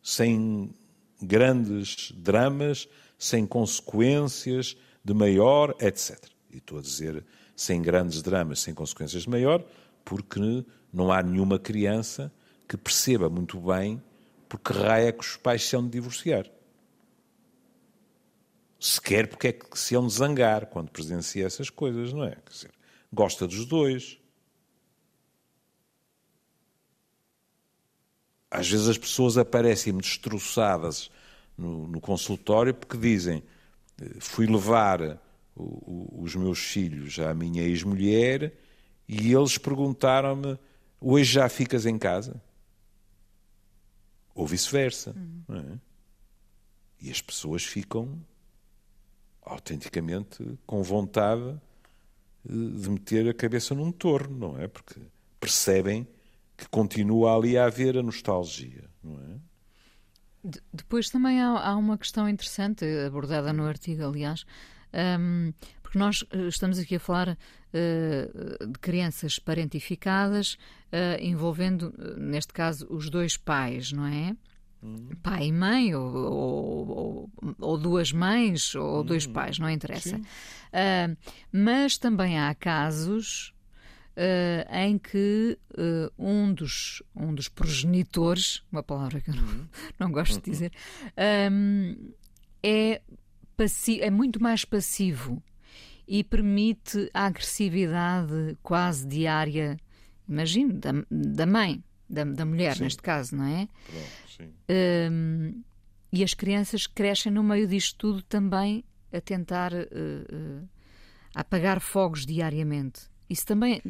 sem 0.00 0.72
grandes 1.20 2.12
dramas, 2.12 2.88
sem 3.18 3.46
consequências 3.46 4.76
de 5.04 5.14
maior, 5.14 5.74
etc. 5.80 6.18
E 6.50 6.58
estou 6.58 6.78
a 6.78 6.82
dizer 6.82 7.24
sem 7.54 7.80
grandes 7.80 8.22
dramas, 8.22 8.60
sem 8.60 8.74
consequências 8.74 9.22
de 9.22 9.30
maior, 9.30 9.64
porque 10.04 10.64
não 10.92 11.10
há 11.10 11.22
nenhuma 11.22 11.58
criança 11.58 12.32
que 12.68 12.76
perceba 12.76 13.30
muito 13.30 13.58
bem 13.60 14.02
porque 14.48 14.72
raia 14.72 15.12
que 15.12 15.24
os 15.24 15.36
pais 15.36 15.64
se 15.64 15.74
hão 15.74 15.84
de 15.84 15.90
divorciar. 15.90 16.46
Sequer 18.78 19.26
porque 19.26 19.48
é 19.48 19.52
que 19.52 19.78
se 19.78 19.94
hão 19.94 20.06
de 20.06 20.12
zangar 20.12 20.66
quando 20.66 20.90
presencia 20.90 21.46
essas 21.46 21.70
coisas, 21.70 22.12
não 22.12 22.24
é? 22.24 22.36
Quer 22.36 22.52
dizer, 22.52 22.70
gosta 23.12 23.46
dos 23.46 23.64
dois. 23.64 24.18
Às 28.50 28.68
vezes 28.68 28.88
as 28.88 28.98
pessoas 28.98 29.36
aparecem-me 29.36 30.00
destroçadas 30.00 31.10
no, 31.56 31.86
no 31.86 32.00
consultório 32.00 32.74
porque 32.74 32.96
dizem 32.96 33.42
fui 34.20 34.46
levar 34.46 35.18
o, 35.54 35.62
o, 35.62 36.22
os 36.22 36.34
meus 36.34 36.58
filhos 36.58 37.18
à 37.18 37.34
minha 37.34 37.62
ex-mulher 37.62 38.52
e 39.08 39.32
eles 39.32 39.56
perguntaram-me 39.56 40.58
hoje 41.00 41.32
já 41.32 41.48
ficas 41.48 41.86
em 41.86 41.98
casa? 41.98 42.40
Ou 44.34 44.46
vice-versa. 44.46 45.14
Uhum. 45.48 45.56
É? 45.56 45.78
E 47.00 47.10
as 47.10 47.22
pessoas 47.22 47.64
ficam 47.64 48.20
autenticamente 49.42 50.58
com 50.66 50.82
vontade 50.82 51.58
de 52.44 52.90
meter 52.90 53.28
a 53.28 53.34
cabeça 53.34 53.74
num 53.74 53.90
torno, 53.90 54.36
não 54.36 54.60
é? 54.60 54.68
Porque 54.68 55.00
percebem 55.40 56.06
que 56.56 56.68
continua 56.68 57.36
ali 57.36 57.56
a 57.56 57.66
haver 57.66 57.96
a 57.96 58.02
nostalgia, 58.02 58.84
não 59.02 59.14
é? 59.14 59.38
Depois 60.72 61.10
também 61.10 61.40
há, 61.40 61.48
há, 61.48 61.76
uma 61.76 61.98
questão 61.98 62.28
interessante, 62.28 62.84
abordada 63.06 63.52
no 63.52 63.64
artigo, 63.64 64.04
aliás, 64.04 64.44
um, 65.20 65.52
porque 65.82 65.98
nós 65.98 66.24
eh, 66.30 66.48
estamos 66.48 66.78
aqui 66.78 66.96
a 66.96 67.00
falar 67.00 67.30
uh, 67.30 68.66
de 68.66 68.78
crianças 68.80 69.38
parentificadas, 69.38 70.54
uh, 70.92 71.22
envolvendo, 71.22 71.92
neste 72.16 72.52
caso, 72.52 72.86
os 72.90 73.08
dois 73.08 73.36
pais, 73.36 73.92
não 73.92 74.06
é? 74.06 74.36
Hum. 74.82 75.10
Pai 75.22 75.46
e 75.46 75.52
mãe, 75.52 75.94
ou, 75.94 76.14
ou, 76.14 77.30
ou, 77.58 77.78
duas 77.78 78.12
mães, 78.12 78.74
ou 78.74 79.00
hum. 79.00 79.04
dois 79.04 79.26
pais, 79.26 79.58
não 79.58 79.70
interessa. 79.70 80.16
Uh, 80.16 81.16
mas 81.52 81.96
também 81.98 82.38
há 82.38 82.54
casos 82.54 83.54
Uh, 84.16 84.64
em 84.74 84.96
que 84.96 85.58
uh, 85.72 86.10
um, 86.18 86.54
dos, 86.54 87.02
um 87.14 87.34
dos 87.34 87.48
progenitores, 87.50 88.62
uma 88.72 88.82
palavra 88.82 89.20
que 89.20 89.28
eu 89.28 89.34
não, 89.34 89.42
uhum. 89.44 89.66
não 90.00 90.10
gosto 90.10 90.40
de 90.40 90.50
dizer, 90.50 90.72
um, 91.52 92.12
é, 92.62 93.02
é 94.00 94.10
muito 94.10 94.42
mais 94.42 94.64
passivo 94.64 95.42
e 96.08 96.24
permite 96.24 97.10
a 97.12 97.26
agressividade 97.26 98.56
quase 98.62 99.06
diária, 99.06 99.76
imagino, 100.26 100.72
da, 100.72 100.92
da 101.10 101.44
mãe, 101.44 101.84
da, 102.08 102.24
da 102.24 102.46
mulher, 102.46 102.76
sim. 102.76 102.84
neste 102.84 103.02
caso, 103.02 103.36
não 103.36 103.44
é? 103.44 103.68
Pronto, 103.86 104.52
um, 105.12 105.62
e 106.12 106.22
as 106.22 106.34
crianças 106.34 106.86
crescem 106.86 107.32
no 107.32 107.42
meio 107.42 107.66
disto 107.66 107.96
tudo 107.98 108.22
também 108.22 108.84
a 109.12 109.20
tentar 109.20 109.72
uh, 109.72 110.68
apagar 111.34 111.80
fogos 111.80 112.24
diariamente. 112.24 113.02
Isso 113.28 113.44
também, 113.46 113.82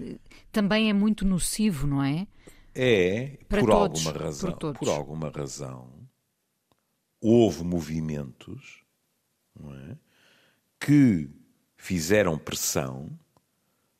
também 0.50 0.88
é 0.88 0.92
muito 0.92 1.24
nocivo, 1.24 1.86
não 1.86 2.02
é? 2.02 2.26
É, 2.74 3.38
Para 3.48 3.60
por 3.60 3.70
todos, 3.70 4.06
alguma 4.06 4.24
razão. 4.24 4.52
Por, 4.52 4.74
por, 4.74 4.88
alguma 4.88 5.30
razão, 5.30 6.08
houve 7.20 7.64
movimentos 7.64 8.82
é, 9.58 9.96
que 10.78 11.30
fizeram 11.76 12.38
pressão 12.38 13.18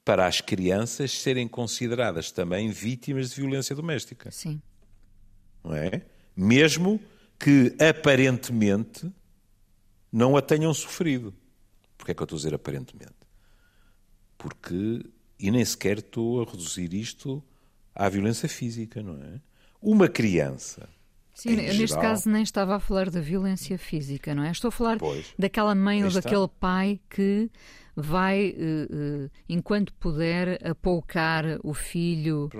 para 0.04 0.26
as 0.26 0.40
crianças 0.40 1.10
serem 1.12 1.48
consideradas 1.48 2.30
também 2.30 2.70
vítimas 2.70 3.30
de 3.30 3.40
violência 3.40 3.74
doméstica. 3.74 4.30
Sim. 4.30 4.60
Não 5.64 5.74
é? 5.74 6.06
Mesmo 6.36 7.00
que 7.38 7.74
aparentemente 7.80 9.12
não 10.12 10.36
a 10.36 10.42
tenham 10.42 10.72
sofrido. 10.72 11.34
Porquê 11.96 12.12
é 12.12 12.14
que 12.14 12.22
eu 12.22 12.24
estou 12.24 12.36
a 12.36 12.38
dizer 12.38 12.54
aparentemente? 12.54 13.14
Porque, 14.38 15.04
e 15.38 15.50
nem 15.50 15.64
sequer 15.64 15.98
estou 15.98 16.42
a 16.42 16.44
reduzir 16.44 16.92
isto 16.94 17.42
à 17.94 18.08
violência 18.08 18.48
física, 18.48 19.02
não 19.02 19.22
é? 19.22 19.40
Uma 19.80 20.08
criança. 20.08 20.88
Sim, 21.34 21.56
neste 21.56 21.86
geral, 21.88 22.02
caso 22.02 22.30
nem 22.30 22.42
estava 22.42 22.76
a 22.76 22.80
falar 22.80 23.10
da 23.10 23.20
violência 23.20 23.76
física, 23.76 24.34
não 24.34 24.42
é? 24.42 24.50
Estou 24.50 24.68
a 24.68 24.72
falar 24.72 24.96
pois, 24.96 25.34
daquela 25.38 25.74
mãe 25.74 26.02
ou 26.02 26.10
daquele 26.10 26.48
pai 26.48 26.98
que 27.10 27.50
vai, 27.94 28.54
uh, 28.56 29.24
uh, 29.26 29.30
enquanto 29.46 29.92
puder, 29.94 30.58
apoucar 30.66 31.44
o 31.62 31.74
filho, 31.74 32.50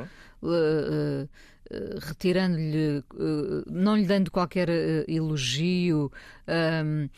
uh, 0.42 1.28
retirando-lhe, 2.00 3.02
não 3.66 3.97
lhe 3.97 4.04
dando 4.04 4.30
qualquer 4.30 4.68
elogio. 5.09 6.12
Um, 6.47 7.09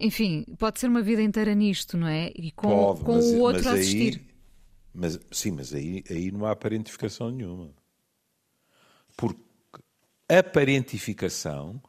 enfim, 0.00 0.44
pode 0.58 0.78
ser 0.78 0.86
uma 0.86 1.02
vida 1.02 1.22
inteira 1.22 1.54
nisto, 1.54 1.96
não 1.96 2.06
é? 2.06 2.30
E 2.36 2.52
com, 2.52 2.68
pode, 2.68 3.00
com 3.00 3.16
mas, 3.16 3.24
o 3.24 3.38
outro 3.38 3.68
a 3.68 3.72
assistir. 3.72 4.20
Aí, 4.20 4.29
mas, 4.92 5.18
sim, 5.30 5.52
mas 5.52 5.74
aí, 5.74 6.04
aí 6.10 6.30
não 6.30 6.46
há 6.46 6.54
parentificação 6.54 7.30
nenhuma. 7.30 7.70
Porque 9.16 9.40
a 10.28 10.42
parentificação 10.42 11.80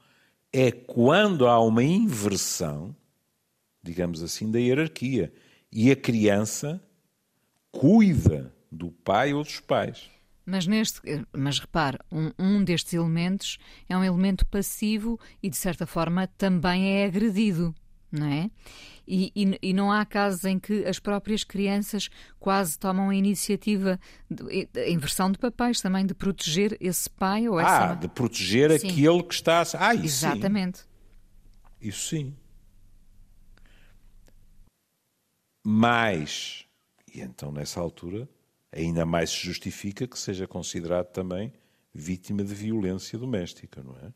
é 0.51 0.71
quando 0.71 1.47
há 1.47 1.59
uma 1.59 1.83
inversão, 1.83 2.95
digamos 3.81 4.21
assim, 4.21 4.51
da 4.51 4.59
hierarquia. 4.59 5.33
E 5.71 5.89
a 5.89 5.95
criança 5.95 6.83
cuida 7.71 8.53
do 8.71 8.91
pai 8.91 9.33
ou 9.33 9.43
dos 9.43 9.59
pais. 9.59 10.09
Mas, 10.45 10.67
neste, 10.67 10.99
mas 11.31 11.59
repare, 11.59 11.97
um, 12.11 12.31
um, 12.37 12.63
destes 12.63 12.93
elementos 12.93 13.57
é 13.87 13.95
um 13.95 14.03
elemento 14.03 14.45
passivo 14.47 15.19
e, 15.41 15.49
de 15.49 15.55
certa 15.55 15.85
forma, 15.85 16.27
também 16.27 16.97
é 16.97 17.05
agredido, 17.05 17.73
não 18.11 18.27
é? 18.27 18.49
E, 19.07 19.31
e, 19.35 19.57
e 19.69 19.73
não 19.73 19.91
há 19.91 20.05
casos 20.05 20.45
em 20.45 20.59
que 20.59 20.85
as 20.85 20.99
próprias 20.99 21.43
crianças 21.43 22.09
quase 22.39 22.77
tomam 22.77 23.09
a 23.09 23.15
iniciativa, 23.15 23.99
de, 24.29 24.69
a 24.75 24.89
inversão 24.89 25.31
de 25.31 25.37
papéis 25.37 25.81
também, 25.81 26.05
de 26.05 26.13
proteger 26.13 26.77
esse 26.79 27.09
pai 27.09 27.47
ou 27.47 27.59
essa 27.59 27.83
Ah, 27.83 27.87
mãe. 27.89 27.99
de 27.99 28.07
proteger 28.07 28.79
sim. 28.79 28.89
aquele 28.89 29.23
que 29.23 29.33
está... 29.33 29.63
Ah, 29.79 29.93
isso 29.95 30.25
Exatamente. 30.25 30.79
Sim. 30.79 30.85
Isso 31.81 32.09
sim. 32.09 32.35
Mas, 35.63 36.65
e 37.13 37.21
então 37.21 37.51
nessa 37.51 37.79
altura, 37.79 38.27
ainda 38.71 39.05
mais 39.05 39.29
se 39.31 39.37
justifica 39.37 40.07
que 40.07 40.17
seja 40.17 40.47
considerado 40.47 41.07
também 41.11 41.53
vítima 41.93 42.43
de 42.43 42.53
violência 42.53 43.17
doméstica, 43.19 43.83
não 43.83 43.95
é? 43.97 44.13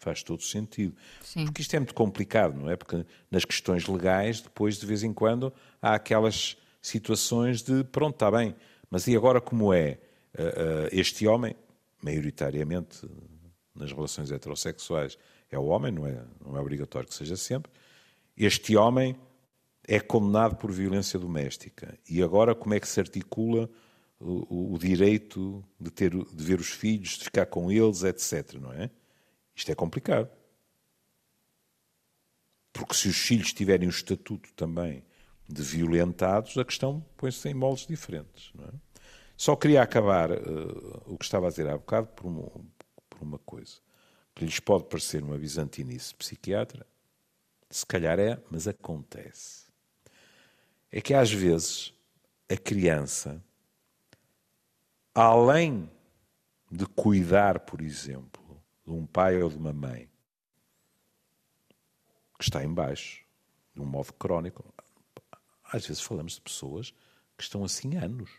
Faz 0.00 0.22
todo 0.22 0.42
sentido. 0.42 0.96
Sim. 1.22 1.44
Porque 1.44 1.60
isto 1.60 1.74
é 1.76 1.78
muito 1.78 1.94
complicado, 1.94 2.58
não 2.58 2.70
é? 2.70 2.74
Porque 2.74 3.04
nas 3.30 3.44
questões 3.44 3.86
legais, 3.86 4.40
depois, 4.40 4.78
de 4.78 4.86
vez 4.86 5.02
em 5.02 5.12
quando, 5.12 5.52
há 5.80 5.94
aquelas 5.94 6.56
situações 6.80 7.62
de 7.62 7.84
pronto, 7.84 8.14
está 8.14 8.30
bem, 8.30 8.56
mas 8.90 9.06
e 9.06 9.14
agora 9.14 9.40
como 9.40 9.74
é? 9.74 9.98
Uh, 10.34 10.42
uh, 10.42 10.88
este 10.90 11.26
homem, 11.26 11.54
maioritariamente 12.02 13.06
nas 13.74 13.92
relações 13.92 14.32
heterossexuais, 14.32 15.18
é 15.50 15.58
o 15.58 15.66
homem, 15.66 15.92
não 15.92 16.06
é, 16.06 16.24
não 16.44 16.56
é 16.56 16.60
obrigatório 16.60 17.06
que 17.06 17.14
seja 17.14 17.36
sempre. 17.36 17.70
Este 18.36 18.76
homem 18.76 19.14
é 19.86 20.00
condenado 20.00 20.56
por 20.56 20.72
violência 20.72 21.18
doméstica. 21.18 21.98
E 22.08 22.22
agora 22.22 22.54
como 22.54 22.74
é 22.74 22.80
que 22.80 22.88
se 22.88 23.00
articula 23.00 23.68
o, 24.18 24.74
o, 24.74 24.78
direito 24.78 25.64
de, 25.78 25.90
ter, 25.90 26.10
de 26.10 26.44
ver 26.44 26.60
os 26.60 26.70
filhos, 26.70 27.18
de 27.18 27.24
ficar 27.24 27.46
com 27.46 27.72
eles, 27.72 28.02
etc. 28.02 28.54
Não 28.60 28.72
é? 28.72 28.90
Isto 29.60 29.72
é 29.72 29.74
complicado. 29.74 30.30
Porque 32.72 32.94
se 32.94 33.08
os 33.08 33.18
filhos 33.18 33.52
tiverem 33.52 33.86
o 33.86 33.90
estatuto 33.90 34.50
também 34.54 35.04
de 35.46 35.62
violentados, 35.62 36.56
a 36.56 36.64
questão 36.64 37.04
põe-se 37.14 37.46
em 37.46 37.52
moldes 37.52 37.86
diferentes. 37.86 38.54
É? 38.58 38.72
Só 39.36 39.54
queria 39.54 39.82
acabar 39.82 40.30
uh, 40.32 41.02
o 41.04 41.18
que 41.18 41.26
estava 41.26 41.46
a 41.46 41.50
dizer 41.50 41.68
há 41.68 41.76
bocado 41.76 42.06
por 42.06 42.24
uma, 42.24 42.48
por 43.10 43.20
uma 43.20 43.38
coisa 43.40 43.74
que 44.34 44.46
lhes 44.46 44.58
pode 44.60 44.84
parecer 44.84 45.22
uma 45.22 45.36
bizantinice 45.36 46.14
psiquiatra. 46.14 46.86
Se 47.68 47.84
calhar 47.84 48.18
é, 48.18 48.42
mas 48.50 48.66
acontece. 48.66 49.66
É 50.90 51.02
que 51.02 51.12
às 51.12 51.30
vezes 51.30 51.92
a 52.48 52.56
criança 52.56 53.44
além 55.14 55.90
de 56.70 56.86
cuidar, 56.86 57.60
por 57.60 57.82
exemplo, 57.82 58.39
de 58.90 58.96
um 58.96 59.06
pai 59.06 59.40
ou 59.40 59.48
de 59.48 59.56
uma 59.56 59.72
mãe 59.72 60.10
que 62.38 62.44
está 62.44 62.64
em 62.64 62.72
baixo, 62.72 63.22
de 63.74 63.80
um 63.80 63.86
modo 63.86 64.12
crónico, 64.14 64.64
às 65.64 65.86
vezes 65.86 66.02
falamos 66.02 66.34
de 66.34 66.40
pessoas 66.40 66.92
que 67.36 67.44
estão 67.44 67.62
assim 67.64 67.96
anos. 67.96 68.30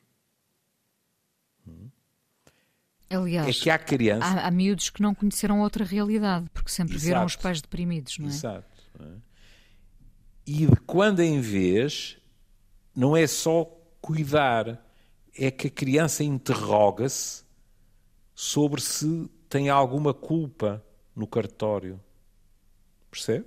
Hum? 1.67 1.89
Aliás, 3.09 3.47
é 3.47 3.51
que 3.59 3.69
há, 3.69 3.77
criança... 3.77 4.25
há, 4.25 4.47
há 4.47 4.51
miúdos 4.51 4.89
que 4.89 5.01
não 5.01 5.13
conheceram 5.13 5.61
outra 5.61 5.85
realidade, 5.85 6.49
porque 6.53 6.71
sempre 6.71 6.95
Exato. 6.95 7.05
viram 7.05 7.25
os 7.25 7.35
pais 7.35 7.61
deprimidos, 7.61 8.17
não 8.17 8.27
é? 8.27 8.29
Exato. 8.29 8.83
É? 8.99 9.17
E 10.45 10.65
de 10.65 10.75
quando 10.87 11.19
em 11.19 11.39
vez, 11.39 12.17
não 12.95 13.15
é 13.15 13.27
só 13.27 13.65
cuidar, 14.01 14.83
é 15.37 15.51
que 15.51 15.67
a 15.67 15.71
criança 15.71 16.23
interroga-se 16.23 17.43
sobre 18.33 18.81
se 18.81 19.29
tem 19.51 19.67
alguma 19.67 20.13
culpa 20.13 20.81
no 21.13 21.27
cartório. 21.27 21.99
Percebe? 23.11 23.45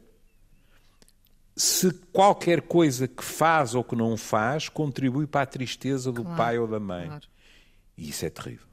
Se 1.57 1.90
qualquer 2.12 2.61
coisa 2.61 3.09
que 3.09 3.25
faz 3.25 3.75
ou 3.75 3.83
que 3.83 3.97
não 3.97 4.14
faz 4.14 4.69
contribui 4.69 5.27
para 5.27 5.40
a 5.40 5.47
tristeza 5.47 6.12
do 6.12 6.23
claro, 6.23 6.37
pai 6.37 6.59
ou 6.59 6.69
da 6.69 6.79
mãe. 6.79 7.07
Claro. 7.07 7.27
E 7.97 8.11
isso 8.11 8.27
é 8.27 8.29
terrível. 8.29 8.67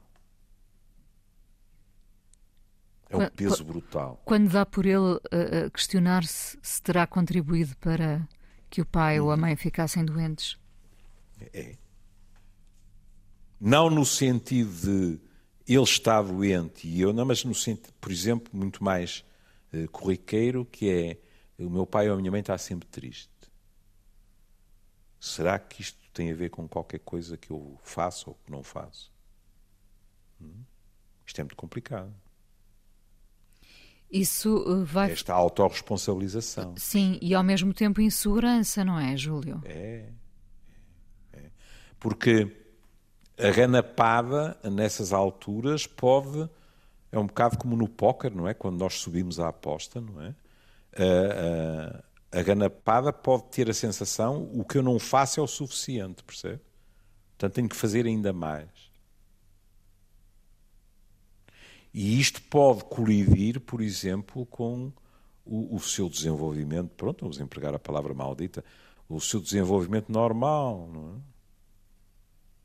É 3.08 3.16
um 3.16 3.30
peso 3.30 3.64
brutal. 3.64 4.20
Quando 4.26 4.50
dá 4.50 4.66
por 4.66 4.84
ele 4.84 4.98
uh, 4.98 5.70
questionar-se 5.72 6.58
se 6.60 6.82
terá 6.82 7.06
contribuído 7.06 7.74
para 7.78 8.28
que 8.68 8.82
o 8.82 8.86
pai 8.86 9.18
hum. 9.20 9.24
ou 9.24 9.30
a 9.30 9.38
mãe 9.38 9.56
ficassem 9.56 10.04
doentes. 10.04 10.58
É. 11.40 11.76
Não 13.58 13.88
no 13.88 14.04
sentido 14.04 14.70
de 14.70 15.31
ele 15.66 15.82
está 15.82 16.20
doente 16.20 16.86
e 16.86 17.00
eu 17.00 17.12
não, 17.12 17.24
mas 17.24 17.44
no 17.44 17.54
sentido, 17.54 17.92
por 18.00 18.10
exemplo, 18.10 18.50
muito 18.52 18.82
mais 18.82 19.24
uh, 19.72 19.88
corriqueiro, 19.90 20.64
que 20.64 20.90
é 20.90 21.18
o 21.62 21.70
meu 21.70 21.86
pai 21.86 22.08
ou 22.08 22.14
a 22.14 22.18
minha 22.18 22.30
mãe 22.30 22.40
está 22.40 22.56
sempre 22.58 22.88
triste. 22.88 23.30
Será 25.20 25.58
que 25.58 25.82
isto 25.82 25.98
tem 26.12 26.32
a 26.32 26.34
ver 26.34 26.50
com 26.50 26.66
qualquer 26.68 26.98
coisa 27.00 27.36
que 27.36 27.50
eu 27.50 27.78
faço 27.82 28.30
ou 28.30 28.38
que 28.44 28.50
não 28.50 28.62
faço? 28.62 29.12
Hum? 30.40 30.64
Isto 31.24 31.40
é 31.40 31.44
muito 31.44 31.56
complicado. 31.56 32.12
Isso 34.10 34.56
uh, 34.56 34.84
vai. 34.84 35.12
Esta 35.12 35.32
autorresponsabilização. 35.32 36.74
Sim, 36.76 37.18
e 37.22 37.34
ao 37.34 37.42
mesmo 37.42 37.72
tempo 37.72 38.00
insegurança, 38.00 38.84
não 38.84 38.98
é, 38.98 39.16
Júlio? 39.16 39.62
É. 39.64 40.10
é. 41.32 41.38
é. 41.38 41.50
Porque 41.98 42.61
a 43.38 43.50
ganapada 43.50 44.56
nessas 44.64 45.12
alturas 45.12 45.86
pode. 45.86 46.48
É 47.10 47.18
um 47.18 47.26
bocado 47.26 47.58
como 47.58 47.76
no 47.76 47.88
póquer, 47.88 48.34
não 48.34 48.48
é? 48.48 48.54
Quando 48.54 48.78
nós 48.78 48.94
subimos 48.94 49.38
a 49.38 49.48
aposta, 49.48 50.00
não 50.00 50.22
é? 50.22 50.34
A, 50.96 52.36
a, 52.36 52.38
a 52.40 52.42
ganapada 52.42 53.12
pode 53.12 53.44
ter 53.44 53.68
a 53.68 53.74
sensação 53.74 54.50
o 54.54 54.64
que 54.64 54.78
eu 54.78 54.82
não 54.82 54.98
faço 54.98 55.40
é 55.40 55.42
o 55.42 55.46
suficiente, 55.46 56.22
percebe? 56.24 56.60
Portanto, 57.32 57.54
tenho 57.54 57.68
que 57.68 57.76
fazer 57.76 58.06
ainda 58.06 58.32
mais. 58.32 58.68
E 61.92 62.18
isto 62.18 62.40
pode 62.42 62.84
colidir, 62.84 63.60
por 63.60 63.82
exemplo, 63.82 64.46
com 64.46 64.90
o, 65.44 65.76
o, 65.76 65.80
seu 65.80 66.08
desenvolvimento, 66.08 66.90
pronto, 66.96 67.20
vamos 67.20 67.38
empregar 67.38 67.74
a 67.74 67.78
palavra 67.78 68.14
maldita, 68.14 68.64
o 69.08 69.20
seu 69.20 69.40
desenvolvimento 69.40 70.10
normal, 70.10 70.88
não 70.90 71.16
é? 71.16 71.31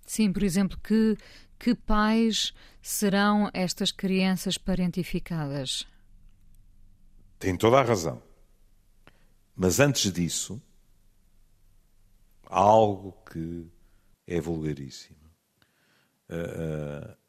Sim, 0.08 0.32
por 0.32 0.42
exemplo, 0.42 0.80
que, 0.82 1.18
que 1.60 1.76
pais 1.76 2.54
serão 2.82 3.52
estas 3.54 3.92
crianças 3.92 4.58
parentificadas? 4.58 5.86
Tem 7.38 7.58
toda 7.58 7.78
a 7.78 7.84
razão. 7.84 8.24
Mas 9.54 9.82
antes 9.82 10.12
disso, 10.12 10.62
há 12.46 12.60
algo 12.60 13.12
que 13.30 13.68
é 14.26 14.40
vulgaríssimo. 14.40 15.18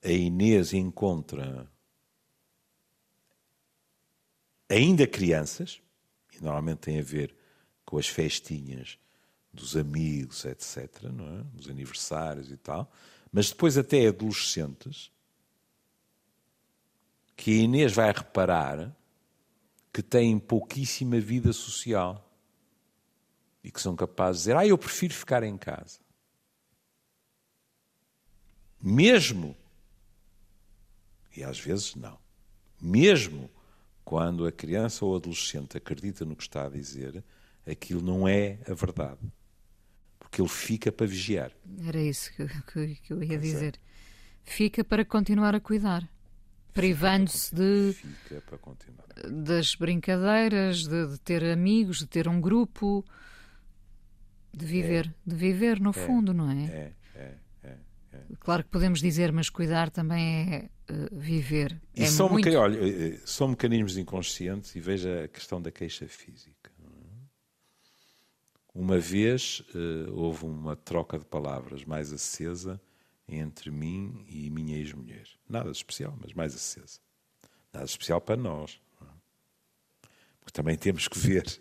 A 0.03 0.11
Inês 0.11 0.73
encontra 0.73 1.69
ainda 4.69 5.07
crianças, 5.07 5.83
e 6.33 6.43
normalmente 6.43 6.79
tem 6.79 7.01
a 7.01 7.03
ver 7.03 7.35
com 7.85 7.99
as 7.99 8.07
festinhas 8.07 8.99
dos 9.53 9.77
amigos, 9.77 10.45
etc., 10.45 11.05
não 11.05 11.41
é? 11.41 11.43
dos 11.55 11.69
aniversários 11.69 12.51
e 12.51 12.57
tal, 12.57 12.91
mas 13.33 13.51
depois 13.51 13.77
até 13.77 14.07
adolescentes, 14.07 15.11
que 17.37 17.53
a 17.53 17.63
Inês 17.63 17.93
vai 17.93 18.13
reparar 18.13 18.95
que 19.93 20.03
têm 20.03 20.39
pouquíssima 20.39 21.21
vida 21.21 21.53
social. 21.53 22.25
e 23.63 23.71
que 23.71 23.83
são 23.83 23.97
capazes 23.97 24.43
de 24.43 24.49
dizer: 24.49 24.57
Ah, 24.57 24.67
eu 24.67 24.79
prefiro 24.79 25.13
ficar 25.13 25.43
em 25.43 25.59
casa. 25.59 25.99
Mesmo, 28.81 29.57
e 31.37 31.43
às 31.43 31.59
vezes 31.59 31.95
não, 31.97 32.19
mesmo 32.81 33.51
quando 34.05 34.47
a 34.47 34.53
criança 34.53 35.05
ou 35.05 35.17
adolescente 35.17 35.77
acredita 35.77 36.25
no 36.25 36.37
que 36.37 36.45
está 36.45 36.67
a 36.67 36.71
dizer, 36.71 37.23
aquilo 37.67 38.01
não 38.01 38.27
é 38.27 38.59
a 38.67 38.73
verdade. 38.73 39.21
Porque 40.29 40.43
ele 40.43 40.49
fica 40.49 40.93
para 40.93 41.07
vigiar. 41.07 41.53
Era 41.87 42.01
isso 42.01 42.31
que, 42.35 42.47
que, 42.47 42.95
que 42.97 43.13
eu 43.13 43.23
ia 43.23 43.29
pois 43.29 43.33
é. 43.33 43.39
dizer. 43.39 43.75
É. 43.77 44.51
Fica 44.51 44.85
para 44.85 45.05
continuar 45.05 45.55
a 45.55 45.61
cuidar 45.61 46.09
privando-se 46.79 47.53
de 47.53 47.97
das 49.29 49.75
brincadeiras, 49.75 50.87
de, 50.87 51.09
de, 51.09 51.19
ter 51.19 51.45
amigos, 51.45 51.99
de 51.99 52.07
ter 52.07 52.29
um 52.29 52.41
grupo, 52.41 53.05
de 54.55 54.65
viver, 54.65 55.07
é. 55.07 55.31
de 55.31 55.35
viver 55.35 55.81
no 55.81 55.91
é. 55.91 55.93
fundo, 55.93 56.33
não 56.33 56.49
é? 56.49 56.65
É, 56.65 56.93
é, 57.17 57.35
é? 57.65 57.77
é, 58.13 58.19
Claro 58.39 58.63
que 58.63 58.71
podemos 58.71 59.01
dizer, 59.01 59.33
mas 59.33 59.51
cuidar 59.51 59.91
também 59.91 60.55
é 60.55 60.93
uh, 60.93 61.09
viver. 61.19 61.81
E 61.97 62.07
são, 62.07 62.29
muito... 62.29 62.45
mecan... 62.45 62.61
olha, 62.61 62.79
eh, 62.79 63.15
eh, 63.15 63.21
são 63.25 63.49
mecanismos 63.49 63.99
inconscientes 63.99 64.77
e 64.77 64.81
veja 64.81 65.25
a 65.25 65.29
questão 65.29 65.61
da 65.61 65.73
queixa 65.73 66.07
física. 66.07 66.58
Uma 68.75 68.99
vez 68.99 69.61
uh, 69.75 70.13
houve 70.15 70.45
uma 70.45 70.77
troca 70.77 71.19
de 71.19 71.25
palavras 71.25 71.85
mais 71.85 72.13
acesa 72.13 72.81
entre 73.29 73.71
mim 73.71 74.25
e 74.29 74.51
minha 74.51 74.77
ex-mulher. 74.77 75.29
Nada 75.49 75.71
de 75.71 75.77
especial, 75.77 76.17
mas 76.21 76.33
mais 76.33 76.55
acesa. 76.55 77.01
Nada 77.73 77.85
de 77.85 77.91
especial 77.91 78.21
para 78.21 78.37
nós. 78.37 78.81
Porque 80.41 80.53
também 80.53 80.77
temos 80.77 81.09
que 81.09 81.19
ver 81.19 81.61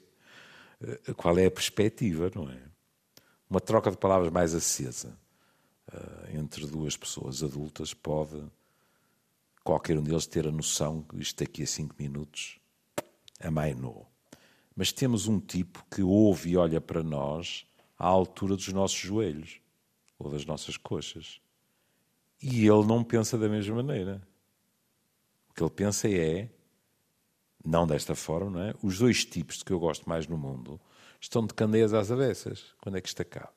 eh, 0.82 1.14
qual 1.14 1.38
é 1.38 1.46
a 1.48 1.52
perspectiva, 1.52 2.32
não 2.34 2.50
é? 2.50 2.62
Uma 3.50 3.60
troca 3.60 3.92
de 3.92 3.98
palavras 3.98 4.32
mais 4.32 4.54
acesa 4.54 5.18
uh, 5.94 6.38
entre 6.38 6.66
duas 6.68 6.96
pessoas 6.96 7.44
adultas 7.44 7.94
pode 7.94 8.42
qualquer 9.64 9.98
um 9.98 10.04
deles 10.04 10.26
ter 10.26 10.48
a 10.48 10.52
noção 10.52 11.02
que 11.02 11.18
isto 11.18 11.44
daqui 11.44 11.64
a 11.64 11.68
cinco 11.68 11.96
minutos 12.00 12.60
amainou. 13.42 14.07
Mas 14.78 14.92
temos 14.92 15.28
um 15.28 15.40
tipo 15.40 15.84
que 15.90 16.04
ouve 16.04 16.52
e 16.52 16.56
olha 16.56 16.80
para 16.80 17.02
nós 17.02 17.66
à 17.98 18.06
altura 18.06 18.56
dos 18.56 18.68
nossos 18.68 19.00
joelhos 19.00 19.60
ou 20.20 20.30
das 20.30 20.46
nossas 20.46 20.78
coxas. 20.78 21.42
E 22.40 22.60
ele 22.68 22.86
não 22.86 23.04
pensa 23.04 23.40
da 23.40 23.50
mesma 23.50 23.78
maneira. 23.78 24.22
O 25.50 25.54
que 25.56 25.64
ele 25.64 25.72
pensa 25.72 26.08
é, 26.08 26.48
não 27.66 27.88
desta 27.88 28.14
forma, 28.14 28.52
não 28.52 28.62
é? 28.62 28.76
Os 28.84 29.00
dois 29.00 29.26
tipos 29.26 29.58
de 29.58 29.66
que 29.66 29.74
eu 29.74 29.80
gosto 29.80 30.08
mais 30.08 30.28
no 30.28 30.38
mundo 30.38 30.80
estão 31.20 31.44
de 31.44 31.56
candeias 31.56 31.92
às 31.92 32.12
avessas. 32.12 32.76
Quando 32.80 33.00
é 33.00 33.02
que 33.02 33.08
isto 33.08 33.20
acaba? 33.24 33.52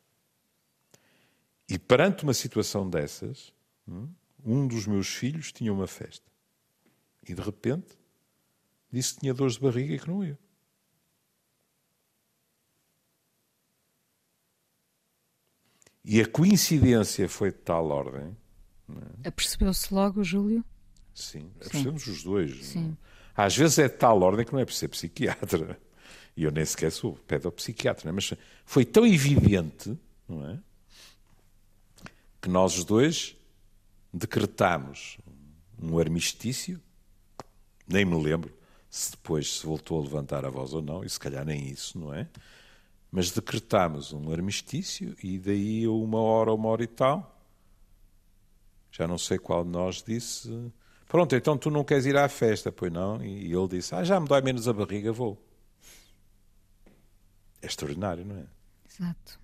E 1.68 1.78
perante 1.78 2.24
uma 2.24 2.33
situação 2.33 2.88
dessas, 2.88 3.52
hum, 3.87 4.09
um 4.42 4.66
dos 4.66 4.87
meus 4.87 5.09
filhos 5.09 5.52
tinha 5.52 5.70
uma 5.70 5.87
festa. 5.87 6.24
E 7.28 7.35
de 7.35 7.42
repente 7.42 7.98
disse 8.90 9.14
que 9.14 9.20
tinha 9.20 9.35
dores 9.35 9.56
de 9.56 9.61
barriga 9.61 9.94
e 9.94 9.98
que 9.98 10.09
não 10.09 10.24
ia. 10.24 10.38
E 16.04 16.20
a 16.20 16.26
coincidência 16.26 17.28
foi 17.28 17.50
de 17.50 17.58
tal 17.58 17.88
ordem 17.88 18.36
é? 19.22 19.28
Apercebeu-se 19.28 19.92
logo, 19.92 20.24
Júlio? 20.24 20.64
Sim, 21.14 21.50
apercebemos 21.56 22.06
os 22.06 22.22
dois. 22.22 22.64
Sim. 22.64 22.96
Às 23.36 23.56
vezes 23.56 23.78
é 23.78 23.88
de 23.88 23.96
tal 23.96 24.20
ordem 24.22 24.44
que 24.44 24.52
não 24.52 24.60
é 24.60 24.64
por 24.64 24.74
ser 24.74 24.88
psiquiatra. 24.88 25.78
E 26.36 26.44
eu 26.44 26.52
nem 26.52 26.64
sequer 26.64 26.90
sou 26.92 27.16
pedopsiquiatra, 27.26 28.08
é? 28.08 28.12
mas 28.12 28.32
foi 28.64 28.84
tão 28.84 29.04
evidente, 29.04 29.98
não 30.26 30.48
é? 30.48 30.58
Que 32.40 32.48
nós 32.48 32.78
os 32.78 32.84
dois 32.84 33.36
decretámos 34.14 35.18
um 35.78 35.98
armistício, 35.98 36.80
nem 37.86 38.04
me 38.06 38.14
lembro 38.14 38.56
se 38.88 39.10
depois 39.10 39.58
se 39.58 39.66
voltou 39.66 39.98
a 39.98 40.02
levantar 40.04 40.46
a 40.46 40.50
voz 40.50 40.72
ou 40.72 40.80
não, 40.80 41.04
e 41.04 41.10
se 41.10 41.18
calhar 41.18 41.44
nem 41.44 41.68
isso, 41.68 41.98
não 41.98 42.14
é? 42.14 42.26
Mas 43.10 43.30
decretámos 43.30 44.12
um 44.12 44.32
armistício 44.32 45.16
e 45.22 45.38
daí 45.38 45.84
a 45.84 45.90
uma 45.90 46.20
hora, 46.20 46.52
uma 46.52 46.68
hora 46.68 46.84
e 46.84 46.86
tal, 46.86 47.40
já 48.92 49.06
não 49.06 49.18
sei 49.18 49.38
qual 49.38 49.64
de 49.64 49.70
nós 49.70 50.02
disse: 50.02 50.72
Pronto, 51.08 51.34
então 51.34 51.58
tu 51.58 51.70
não 51.70 51.82
queres 51.82 52.06
ir 52.06 52.16
à 52.16 52.28
festa, 52.28 52.70
pois 52.70 52.92
não? 52.92 53.22
E 53.22 53.52
ele 53.52 53.68
disse: 53.68 53.94
Ah, 53.94 54.04
já 54.04 54.20
me 54.20 54.28
dói 54.28 54.40
menos 54.42 54.68
a 54.68 54.72
barriga, 54.72 55.12
vou. 55.12 55.36
É 57.60 57.66
extraordinário, 57.66 58.24
não 58.24 58.36
é? 58.36 58.44
Exato. 58.88 59.40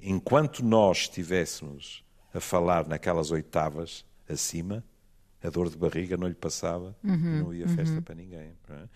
Enquanto 0.00 0.64
nós 0.64 0.98
estivéssemos 0.98 2.02
a 2.34 2.40
falar 2.40 2.86
naquelas 2.88 3.30
oitavas 3.30 4.04
acima, 4.28 4.82
a 5.42 5.50
dor 5.50 5.68
de 5.68 5.76
barriga 5.76 6.16
não 6.16 6.26
lhe 6.26 6.34
passava 6.34 6.96
uhum, 7.04 7.42
não 7.44 7.54
ia 7.54 7.66
uhum. 7.66 7.74
festa 7.74 8.00
para 8.00 8.14
ninguém. 8.14 8.52
É? 8.68 8.88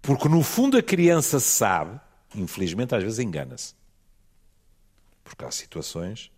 Porque 0.00 0.28
no 0.28 0.42
fundo 0.42 0.76
a 0.76 0.82
criança 0.82 1.40
sabe, 1.40 2.00
infelizmente 2.34 2.94
às 2.94 3.02
vezes 3.02 3.18
engana-se. 3.18 3.74
Porque 5.24 5.44
há 5.44 5.50
situações 5.50 6.30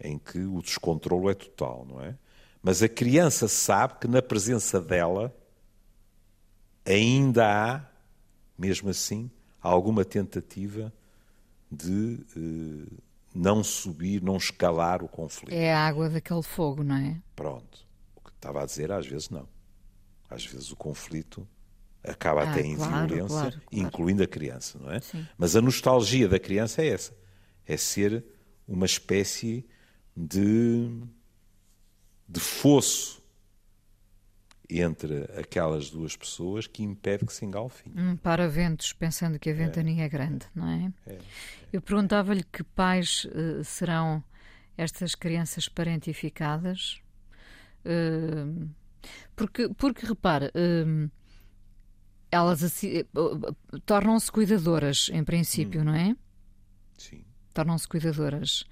em 0.00 0.18
que 0.18 0.38
o 0.38 0.60
descontrolo 0.62 1.30
é 1.30 1.34
total, 1.34 1.86
não 1.88 2.00
é? 2.00 2.16
Mas 2.62 2.82
a 2.82 2.88
criança 2.88 3.48
sabe 3.48 3.94
que 4.00 4.08
na 4.08 4.22
presença 4.22 4.80
dela 4.80 5.34
ainda 6.84 7.46
há, 7.46 7.84
mesmo 8.58 8.90
assim, 8.90 9.30
alguma 9.60 10.04
tentativa 10.04 10.92
de 11.70 12.20
eh, 12.36 12.96
não 13.34 13.64
subir, 13.64 14.22
não 14.22 14.36
escalar 14.36 15.02
o 15.02 15.08
conflito. 15.08 15.52
É 15.52 15.72
a 15.72 15.86
água 15.86 16.08
daquele 16.08 16.42
fogo, 16.42 16.82
não 16.82 16.96
é? 16.96 17.20
Pronto. 17.34 17.86
O 18.16 18.20
que 18.20 18.30
estava 18.30 18.62
a 18.62 18.66
dizer, 18.66 18.92
às 18.92 19.06
vezes 19.06 19.30
não. 19.30 19.48
Às 20.28 20.44
vezes 20.44 20.70
o 20.70 20.76
conflito 20.76 21.46
acaba 22.04 22.42
ah, 22.42 22.50
até 22.50 22.62
em 22.62 22.76
claro, 22.76 23.06
violência, 23.08 23.28
claro, 23.28 23.50
claro. 23.52 23.62
incluindo 23.70 24.22
a 24.22 24.26
criança, 24.26 24.78
não 24.78 24.90
é? 24.90 25.00
Sim. 25.00 25.26
Mas 25.38 25.54
a 25.54 25.60
nostalgia 25.60 26.28
da 26.28 26.38
criança 26.38 26.82
é 26.82 26.88
essa. 26.88 27.16
É 27.66 27.76
ser 27.76 28.24
uma 28.66 28.86
espécie 28.86 29.64
de, 30.16 30.90
de 32.28 32.40
fosso 32.40 33.22
entre 34.68 35.24
aquelas 35.38 35.90
duas 35.90 36.16
pessoas 36.16 36.66
que 36.66 36.82
impede 36.82 37.26
que 37.26 37.32
se 37.32 37.44
engalfem. 37.44 37.92
Um 37.94 38.16
para-ventos, 38.16 38.92
pensando 38.92 39.38
que 39.38 39.50
a 39.50 39.54
ventania 39.54 40.02
é, 40.02 40.06
é 40.06 40.08
grande, 40.08 40.46
não 40.54 40.68
é? 40.68 40.92
é, 41.06 41.12
é. 41.12 41.18
Eu 41.72 41.82
perguntava-lhe 41.82 42.42
que 42.44 42.62
pais 42.62 43.26
uh, 43.26 43.62
serão 43.62 44.24
estas 44.76 45.14
crianças 45.14 45.68
parentificadas, 45.68 47.02
uh, 47.84 48.68
porque, 49.36 49.68
porque 49.76 50.06
repare, 50.06 50.46
uh, 50.46 51.10
elas 52.32 52.64
assim, 52.64 53.04
tornam-se 53.84 54.32
cuidadoras, 54.32 55.10
em 55.12 55.22
princípio, 55.22 55.82
hum. 55.82 55.84
não 55.84 55.94
é? 55.94 56.16
Sim. 56.96 57.24
Tornam-se 57.52 57.86
cuidadoras. 57.86 58.62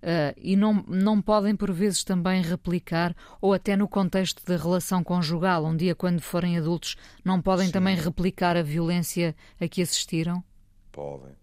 Uh, 0.00 0.30
e 0.36 0.54
não, 0.54 0.84
não 0.86 1.20
podem, 1.20 1.56
por 1.56 1.72
vezes, 1.72 2.04
também 2.04 2.42
replicar, 2.42 3.16
ou 3.40 3.52
até 3.52 3.76
no 3.76 3.88
contexto 3.88 4.44
da 4.44 4.56
relação 4.56 5.02
conjugal, 5.02 5.64
um 5.64 5.74
dia, 5.74 5.94
quando 5.94 6.20
forem 6.20 6.58
adultos, 6.58 6.96
não 7.24 7.40
podem 7.40 7.66
Sim. 7.66 7.72
também 7.72 7.96
replicar 7.96 8.56
a 8.56 8.62
violência 8.62 9.34
a 9.58 9.66
que 9.66 9.82
assistiram? 9.82 10.44
Podem. 10.92 11.34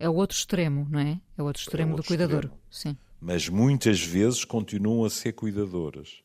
É 0.00 0.08
o 0.08 0.14
outro 0.14 0.36
extremo, 0.36 0.88
não 0.90 1.00
é? 1.00 1.20
É 1.36 1.42
o 1.42 1.44
outro 1.44 1.60
extremo 1.60 1.90
é 1.90 1.94
outro 1.96 2.04
do 2.04 2.08
cuidador. 2.08 2.44
Extremo. 2.44 2.60
Sim. 2.70 2.96
Mas 3.20 3.48
muitas 3.48 4.00
vezes 4.00 4.44
continuam 4.44 5.04
a 5.04 5.10
ser 5.10 5.32
cuidadoras. 5.32 6.22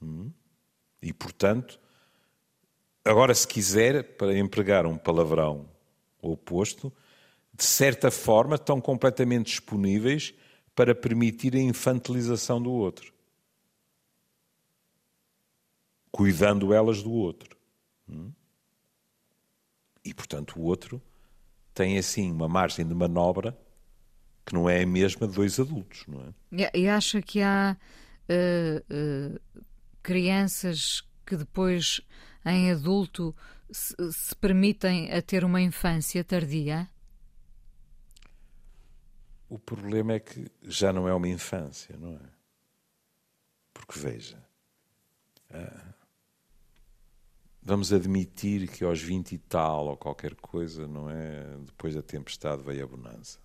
Hum? 0.00 0.32
E, 1.02 1.12
portanto, 1.12 1.78
agora, 3.04 3.34
se 3.34 3.46
quiser, 3.46 4.16
para 4.16 4.36
empregar 4.36 4.86
um 4.86 4.96
palavrão 4.96 5.68
oposto, 6.20 6.92
de 7.54 7.64
certa 7.64 8.10
forma, 8.10 8.56
estão 8.56 8.80
completamente 8.80 9.46
disponíveis 9.46 10.34
para 10.74 10.94
permitir 10.94 11.54
a 11.54 11.60
infantilização 11.60 12.60
do 12.62 12.70
outro, 12.70 13.12
cuidando 16.10 16.72
elas 16.72 17.02
do 17.02 17.12
outro. 17.12 17.56
Hum? 18.08 18.32
E, 20.04 20.14
portanto, 20.14 20.58
o 20.58 20.62
outro 20.62 21.02
tem 21.74 21.98
assim 21.98 22.30
uma 22.30 22.48
margem 22.48 22.86
de 22.86 22.94
manobra 22.94 23.56
que 24.44 24.54
não 24.54 24.68
é 24.68 24.82
a 24.82 24.86
mesma 24.86 25.28
de 25.28 25.34
dois 25.34 25.60
adultos, 25.60 26.04
não 26.08 26.34
é? 26.52 26.70
E 26.74 26.88
acha 26.88 27.22
que 27.22 27.40
há 27.40 27.76
uh, 28.28 29.34
uh, 29.34 29.64
crianças 30.02 31.04
que 31.26 31.36
depois, 31.36 32.00
em 32.44 32.70
adulto, 32.70 33.34
se, 33.70 33.94
se 34.12 34.34
permitem 34.36 35.12
a 35.12 35.20
ter 35.20 35.44
uma 35.44 35.60
infância 35.60 36.24
tardia? 36.24 36.88
O 39.48 39.58
problema 39.58 40.12
é 40.14 40.20
que 40.20 40.46
já 40.62 40.92
não 40.92 41.08
é 41.08 41.14
uma 41.14 41.28
infância, 41.28 41.96
não 41.96 42.14
é? 42.14 42.30
Porque 43.74 43.98
veja, 43.98 44.40
vamos 47.62 47.92
admitir 47.92 48.68
que 48.68 48.84
aos 48.84 49.00
20 49.00 49.32
e 49.32 49.38
tal, 49.38 49.88
ou 49.88 49.96
qualquer 49.96 50.34
coisa, 50.36 50.86
não 50.86 51.10
é? 51.10 51.56
Depois 51.66 51.94
da 51.94 52.02
tempestade 52.02 52.62
veio 52.62 52.84
a 52.84 52.86
bonança. 52.86 53.38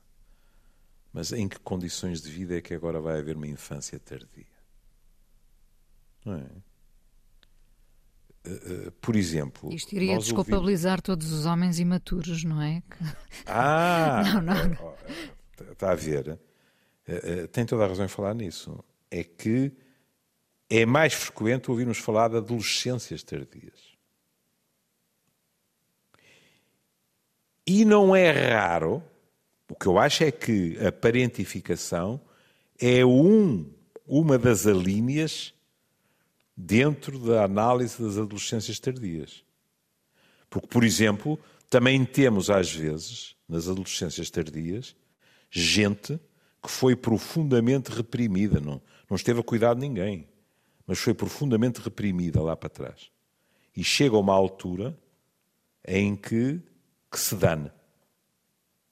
Mas 1.11 1.31
em 1.31 1.47
que 1.47 1.59
condições 1.59 2.21
de 2.21 2.29
vida 2.29 2.57
é 2.57 2.61
que 2.61 2.73
agora 2.73 2.99
vai 2.99 3.19
haver 3.19 3.35
uma 3.35 3.47
infância 3.47 3.99
tardia? 3.99 4.45
Não 6.23 6.35
é? 6.35 6.49
Eh, 8.45 8.87
eh, 8.87 8.91
por 9.01 9.15
exemplo. 9.15 9.73
Isto 9.73 9.95
iria 9.95 10.17
desculpabilizar 10.17 10.99
ouvimos... 10.99 11.03
todos 11.03 11.31
os 11.31 11.45
homens 11.45 11.79
imaturos, 11.79 12.43
não 12.43 12.61
é? 12.61 12.83
Ah! 13.45 14.23
não, 14.41 14.69
não. 14.69 14.93
Está 15.71 15.91
a 15.91 15.95
ver. 15.95 16.39
Eh, 17.07 17.47
tem 17.47 17.65
toda 17.65 17.83
a 17.83 17.87
razão 17.87 18.05
em 18.05 18.09
falar 18.09 18.35
nisso. 18.35 18.83
É 19.09 19.23
que 19.23 19.71
é 20.69 20.85
mais 20.85 21.13
frequente 21.13 21.71
ouvirmos 21.71 21.97
falar 21.97 22.29
de 22.29 22.37
adolescências 22.37 23.23
tardias. 23.23 23.95
E 27.67 27.83
não 27.83 28.15
é 28.15 28.31
raro, 28.53 29.03
o 29.67 29.73
que 29.73 29.87
eu 29.87 29.97
acho 29.97 30.23
é 30.23 30.31
que 30.31 30.77
a 30.85 30.91
parentificação 30.91 32.21
é 32.79 33.03
um, 33.03 33.71
uma 34.05 34.37
das 34.37 34.67
alíneas 34.67 35.51
dentro 36.55 37.19
da 37.19 37.43
análise 37.43 38.01
das 38.01 38.17
adolescências 38.17 38.79
tardias. 38.79 39.43
Porque, 40.49 40.67
por 40.67 40.83
exemplo, 40.83 41.39
também 41.69 42.05
temos 42.05 42.49
às 42.49 42.73
vezes, 42.73 43.35
nas 43.47 43.67
adolescências 43.67 44.29
tardias, 44.29 44.95
gente 45.49 46.19
que 46.61 46.71
foi 46.71 46.95
profundamente 46.95 47.91
reprimida, 47.91 48.59
não, 48.59 48.81
não 49.09 49.15
esteve 49.15 49.39
a 49.39 49.43
cuidar 49.43 49.73
de 49.73 49.81
ninguém, 49.81 50.27
mas 50.87 50.99
foi 50.99 51.13
profundamente 51.13 51.81
reprimida 51.81 52.41
lá 52.41 52.55
para 52.55 52.69
trás. 52.69 53.11
E 53.75 53.83
chega 53.83 54.15
a 54.15 54.19
uma 54.19 54.33
altura 54.33 54.97
em 55.85 56.15
que 56.15 56.61
que 57.11 57.19
se 57.19 57.35
dane. 57.35 57.71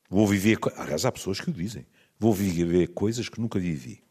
Vou 0.09 0.27
viver. 0.27 0.57
Aliás, 0.77 1.05
há 1.05 1.11
pessoas 1.11 1.41
que 1.41 1.49
o 1.49 1.53
dizem. 1.53 1.85
Vou 2.17 2.33
viver 2.33 2.87
coisas 2.89 3.27
que 3.27 3.41
nunca 3.41 3.59
vivi. 3.59 4.01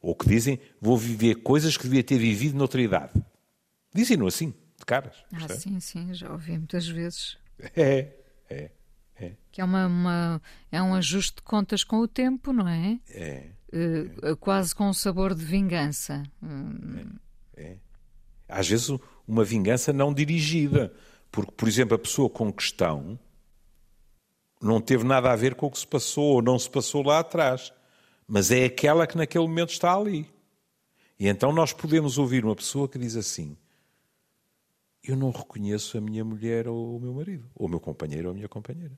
Ou 0.00 0.14
que 0.14 0.28
dizem, 0.28 0.58
vou 0.80 0.96
viver 0.96 1.36
coisas 1.36 1.76
que 1.76 1.84
devia 1.84 2.02
ter 2.02 2.18
vivido 2.18 2.56
noutra 2.56 2.80
idade. 2.80 3.12
Dizem-no 3.94 4.26
assim, 4.26 4.54
de 4.78 4.86
caras. 4.86 5.16
Ah, 5.32 5.48
sim, 5.48 5.78
sim, 5.80 6.14
já 6.14 6.32
ouvi 6.32 6.52
muitas 6.52 6.88
vezes. 6.88 7.36
É, 7.76 8.08
é, 8.48 8.70
é. 9.16 9.32
Que 9.52 9.60
é, 9.60 9.64
uma, 9.64 9.86
uma, 9.86 10.42
é 10.72 10.80
um 10.80 10.94
ajuste 10.94 11.36
de 11.36 11.42
contas 11.42 11.84
com 11.84 11.98
o 11.98 12.08
tempo, 12.08 12.52
não 12.52 12.66
é? 12.66 12.98
É. 13.10 13.50
Uh, 13.72 14.36
quase 14.38 14.74
com 14.74 14.88
um 14.88 14.92
sabor 14.92 15.34
de 15.34 15.44
vingança. 15.44 16.22
É, 17.56 17.62
é. 17.62 17.76
Às 18.48 18.68
vezes 18.68 18.90
uma 19.28 19.44
vingança 19.44 19.92
não 19.92 20.12
dirigida. 20.14 20.92
Porque, 21.30 21.52
por 21.52 21.68
exemplo, 21.68 21.94
a 21.94 21.98
pessoa 21.98 22.28
com 22.28 22.52
questão 22.52 23.18
não 24.60 24.80
teve 24.80 25.04
nada 25.04 25.30
a 25.30 25.36
ver 25.36 25.54
com 25.54 25.66
o 25.66 25.70
que 25.70 25.78
se 25.78 25.86
passou 25.86 26.34
ou 26.34 26.42
não 26.42 26.58
se 26.58 26.68
passou 26.68 27.02
lá 27.02 27.20
atrás, 27.20 27.72
mas 28.30 28.52
é 28.52 28.64
aquela 28.64 29.08
que 29.08 29.16
naquele 29.16 29.44
momento 29.44 29.70
está 29.70 29.92
ali. 29.92 30.24
E 31.18 31.26
então 31.26 31.50
nós 31.50 31.72
podemos 31.72 32.16
ouvir 32.16 32.44
uma 32.44 32.54
pessoa 32.54 32.88
que 32.88 32.96
diz 32.96 33.16
assim: 33.16 33.56
Eu 35.02 35.16
não 35.16 35.32
reconheço 35.32 35.98
a 35.98 36.00
minha 36.00 36.24
mulher 36.24 36.68
ou 36.68 36.96
o 36.96 37.00
meu 37.00 37.12
marido, 37.12 37.50
ou 37.56 37.66
o 37.66 37.68
meu 37.68 37.80
companheiro 37.80 38.28
ou 38.28 38.30
a 38.30 38.34
minha 38.34 38.48
companheira. 38.48 38.96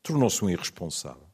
Tornou-se 0.00 0.44
um 0.44 0.48
irresponsável. 0.48 1.26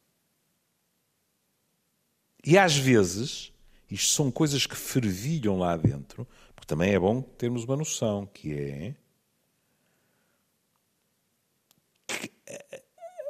E 2.42 2.56
às 2.56 2.74
vezes, 2.74 3.52
isto 3.90 4.14
são 4.14 4.30
coisas 4.30 4.64
que 4.64 4.74
fervilham 4.74 5.58
lá 5.58 5.76
dentro, 5.76 6.26
porque 6.54 6.66
também 6.66 6.94
é 6.94 6.98
bom 6.98 7.20
termos 7.20 7.64
uma 7.64 7.76
noção, 7.76 8.24
que 8.24 8.54
é 8.54 8.94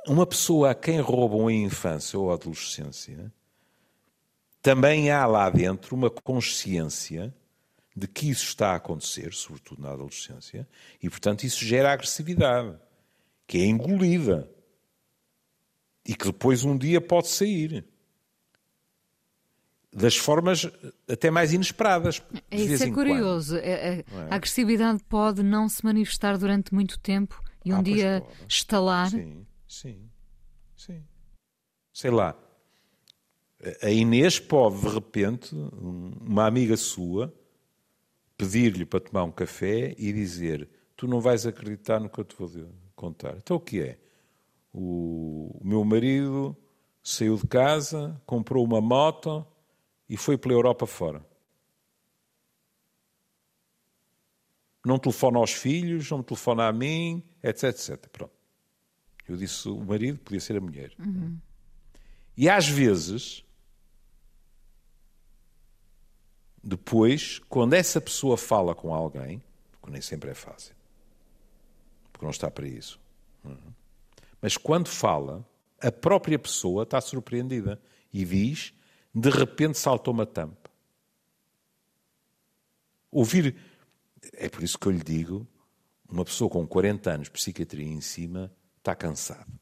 uma 0.07 0.25
pessoa 0.25 0.71
a 0.71 0.75
quem 0.75 1.01
roubam 1.01 1.49
a 1.49 1.53
infância 1.53 2.17
ou 2.17 2.31
a 2.31 2.35
adolescência, 2.35 3.33
também 4.63 5.11
há 5.11 5.27
lá 5.27 5.51
dentro 5.51 5.95
uma 5.95 6.09
consciência 6.09 7.35
de 7.95 8.07
que 8.07 8.31
isso 8.31 8.47
está 8.47 8.73
a 8.73 8.77
acontecer, 8.77 9.35
sobretudo 9.35 9.83
na 9.83 9.91
adolescência, 9.91 10.67
e 11.03 11.11
portanto 11.11 11.45
isso 11.45 11.65
gera 11.65 11.93
agressividade, 11.93 12.75
que 13.47 13.59
é 13.59 13.67
engolida 13.67 14.49
e 16.07 16.15
que 16.15 16.27
depois 16.27 16.65
um 16.65 16.77
dia 16.77 17.01
pode 17.01 17.29
sair. 17.29 17.85
Das 19.95 20.17
formas 20.17 20.67
até 21.07 21.31
mais 21.31 21.53
inesperadas. 21.53 22.23
Isso 22.51 22.85
é 22.85 22.91
curioso. 22.91 23.59
É, 23.59 23.71
é, 23.71 23.99
é? 23.99 24.05
A 24.31 24.37
agressividade 24.37 25.03
pode 25.07 25.43
não 25.43 25.69
se 25.69 25.85
manifestar 25.85 26.39
durante 26.39 26.73
muito 26.73 26.99
tempo 26.99 27.43
e 27.63 27.75
um 27.75 27.81
ah, 27.81 27.83
dia 27.83 28.23
estalar. 28.49 29.11
Sim 29.11 29.45
Sim, 29.73 30.11
sim. 30.77 31.03
Sei 31.95 32.11
lá. 32.11 32.37
A 33.81 33.91
Inês 33.91 34.41
pode, 34.41 34.81
de 34.81 34.89
repente, 34.89 35.55
uma 35.55 36.47
amiga 36.47 36.77
sua, 36.77 37.33
pedir-lhe 38.37 38.85
para 38.85 39.01
tomar 39.01 39.23
um 39.25 39.31
café 39.31 39.95
e 39.97 40.13
dizer: 40.13 40.69
Tu 40.97 41.07
não 41.07 41.21
vais 41.21 41.47
acreditar 41.47 42.01
no 42.01 42.11
que 42.11 42.19
eu 42.19 42.25
te 42.25 42.35
vou 42.37 42.51
contar. 42.97 43.37
Então 43.37 43.57
o 43.57 43.61
que 43.61 43.81
é? 43.81 43.99
O, 44.73 45.57
o 45.61 45.67
meu 45.67 45.85
marido 45.85 46.57
saiu 47.03 47.37
de 47.37 47.47
casa, 47.47 48.21
comprou 48.27 48.65
uma 48.65 48.81
moto 48.81 49.47
e 50.09 50.17
foi 50.17 50.37
pela 50.37 50.55
Europa 50.55 50.87
fora. 50.87 51.25
Não 54.85 54.99
telefona 54.99 55.39
aos 55.39 55.53
filhos, 55.53 56.11
não 56.11 56.23
telefona 56.23 56.67
a 56.67 56.73
mim, 56.73 57.23
etc, 57.43 57.65
etc. 57.65 58.09
Pronto. 58.09 58.33
Eu 59.29 59.37
disse 59.37 59.69
o 59.69 59.79
marido, 59.79 60.19
podia 60.19 60.41
ser 60.41 60.57
a 60.57 60.61
mulher. 60.61 60.93
Uhum. 60.99 61.39
E 62.37 62.49
às 62.49 62.69
vezes, 62.69 63.45
depois, 66.63 67.41
quando 67.49 67.75
essa 67.75 68.01
pessoa 68.01 68.37
fala 68.37 68.75
com 68.75 68.95
alguém, 68.95 69.43
porque 69.73 69.93
nem 69.93 70.01
sempre 70.01 70.31
é 70.31 70.35
fácil, 70.35 70.75
porque 72.13 72.25
não 72.25 72.31
está 72.31 72.51
para 72.51 72.67
isso, 72.67 73.01
uhum. 73.45 73.73
mas 74.41 74.57
quando 74.57 74.89
fala, 74.89 75.45
a 75.81 75.91
própria 75.91 76.39
pessoa 76.39 76.85
está 76.85 77.01
surpreendida 77.01 77.81
e 78.13 78.25
diz: 78.25 78.73
de 79.13 79.29
repente 79.29 79.77
saltou 79.77 80.15
uma 80.15 80.25
tampa. 80.25 80.71
Ouvir. 83.11 83.57
É 84.35 84.49
por 84.49 84.63
isso 84.63 84.79
que 84.79 84.87
eu 84.87 84.93
lhe 84.93 85.03
digo: 85.03 85.47
uma 86.09 86.25
pessoa 86.25 86.49
com 86.49 86.67
40 86.67 87.11
anos 87.11 87.27
de 87.27 87.33
psiquiatria 87.33 87.87
em 87.87 88.01
cima 88.01 88.53
está 88.79 88.95
cansado. 88.95 89.53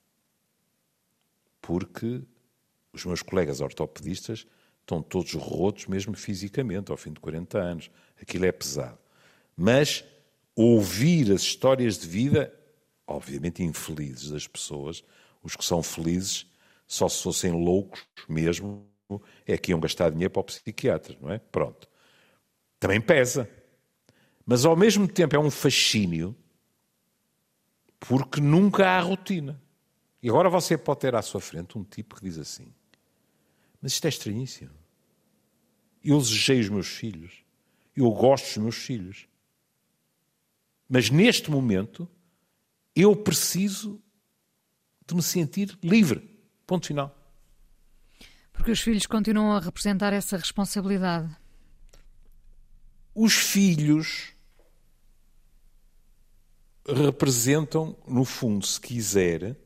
Porque 1.62 2.22
os 2.92 3.04
meus 3.04 3.22
colegas 3.22 3.60
ortopedistas 3.60 4.46
estão 4.90 5.00
todos 5.00 5.32
rotos, 5.34 5.86
mesmo 5.86 6.14
fisicamente, 6.16 6.90
ao 6.90 6.96
fim 6.96 7.12
de 7.12 7.20
40 7.20 7.58
anos. 7.58 7.90
Aquilo 8.20 8.44
é 8.44 8.52
pesado. 8.52 8.98
Mas 9.56 10.04
ouvir 10.54 11.32
as 11.32 11.42
histórias 11.42 11.98
de 11.98 12.08
vida, 12.08 12.52
obviamente 13.06 13.62
infelizes 13.62 14.30
das 14.30 14.46
pessoas, 14.46 15.04
os 15.42 15.54
que 15.54 15.64
são 15.64 15.82
felizes, 15.82 16.46
só 16.86 17.08
se 17.08 17.22
fossem 17.22 17.52
loucos 17.52 18.04
mesmo, 18.28 18.84
é 19.46 19.56
que 19.56 19.70
iam 19.70 19.80
gastar 19.80 20.10
dinheiro 20.10 20.32
para 20.32 20.40
o 20.40 20.44
psiquiatra, 20.44 21.16
não 21.20 21.30
é? 21.30 21.38
Pronto. 21.38 21.88
Também 22.78 23.00
pesa. 23.00 23.48
Mas 24.44 24.64
ao 24.64 24.76
mesmo 24.76 25.06
tempo 25.06 25.36
é 25.36 25.38
um 25.38 25.50
fascínio 25.50 26.34
porque 28.00 28.40
nunca 28.40 28.88
há 28.88 29.00
rotina. 29.00 29.60
E 30.22 30.28
agora 30.28 30.48
você 30.48 30.76
pode 30.76 31.00
ter 31.00 31.14
à 31.14 31.22
sua 31.22 31.40
frente 31.40 31.78
um 31.78 31.84
tipo 31.84 32.16
que 32.16 32.22
diz 32.22 32.38
assim: 32.38 32.72
Mas 33.80 33.92
isto 33.92 34.04
é 34.06 34.08
estranhíssimo. 34.08 34.79
Eu 36.02 36.18
desejei 36.18 36.60
os 36.60 36.68
meus 36.68 36.88
filhos, 36.88 37.44
eu 37.96 38.10
gosto 38.10 38.46
dos 38.46 38.56
meus 38.56 38.76
filhos. 38.76 39.28
Mas 40.88 41.10
neste 41.10 41.50
momento, 41.50 42.08
eu 42.96 43.14
preciso 43.14 44.02
de 45.06 45.14
me 45.14 45.22
sentir 45.22 45.78
livre. 45.82 46.20
Ponto 46.66 46.86
final. 46.86 47.16
Porque 48.52 48.70
os 48.70 48.80
filhos 48.80 49.06
continuam 49.06 49.52
a 49.52 49.60
representar 49.60 50.12
essa 50.12 50.36
responsabilidade. 50.36 51.34
Os 53.14 53.34
filhos 53.34 54.32
representam, 56.86 57.96
no 58.06 58.24
fundo, 58.24 58.66
se 58.66 58.80
quiser, 58.80 59.56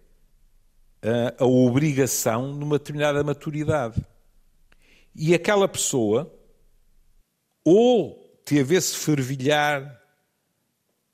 a, 1.03 1.43
a 1.43 1.47
obrigação 1.47 2.53
numa 2.55 2.79
determinada 2.79 3.23
maturidade. 3.23 4.05
E 5.15 5.33
aquela 5.33 5.69
pessoa, 5.69 6.33
ou 7.65 8.41
teve 8.45 8.75
esse 8.75 8.97
fervilhar 8.97 10.03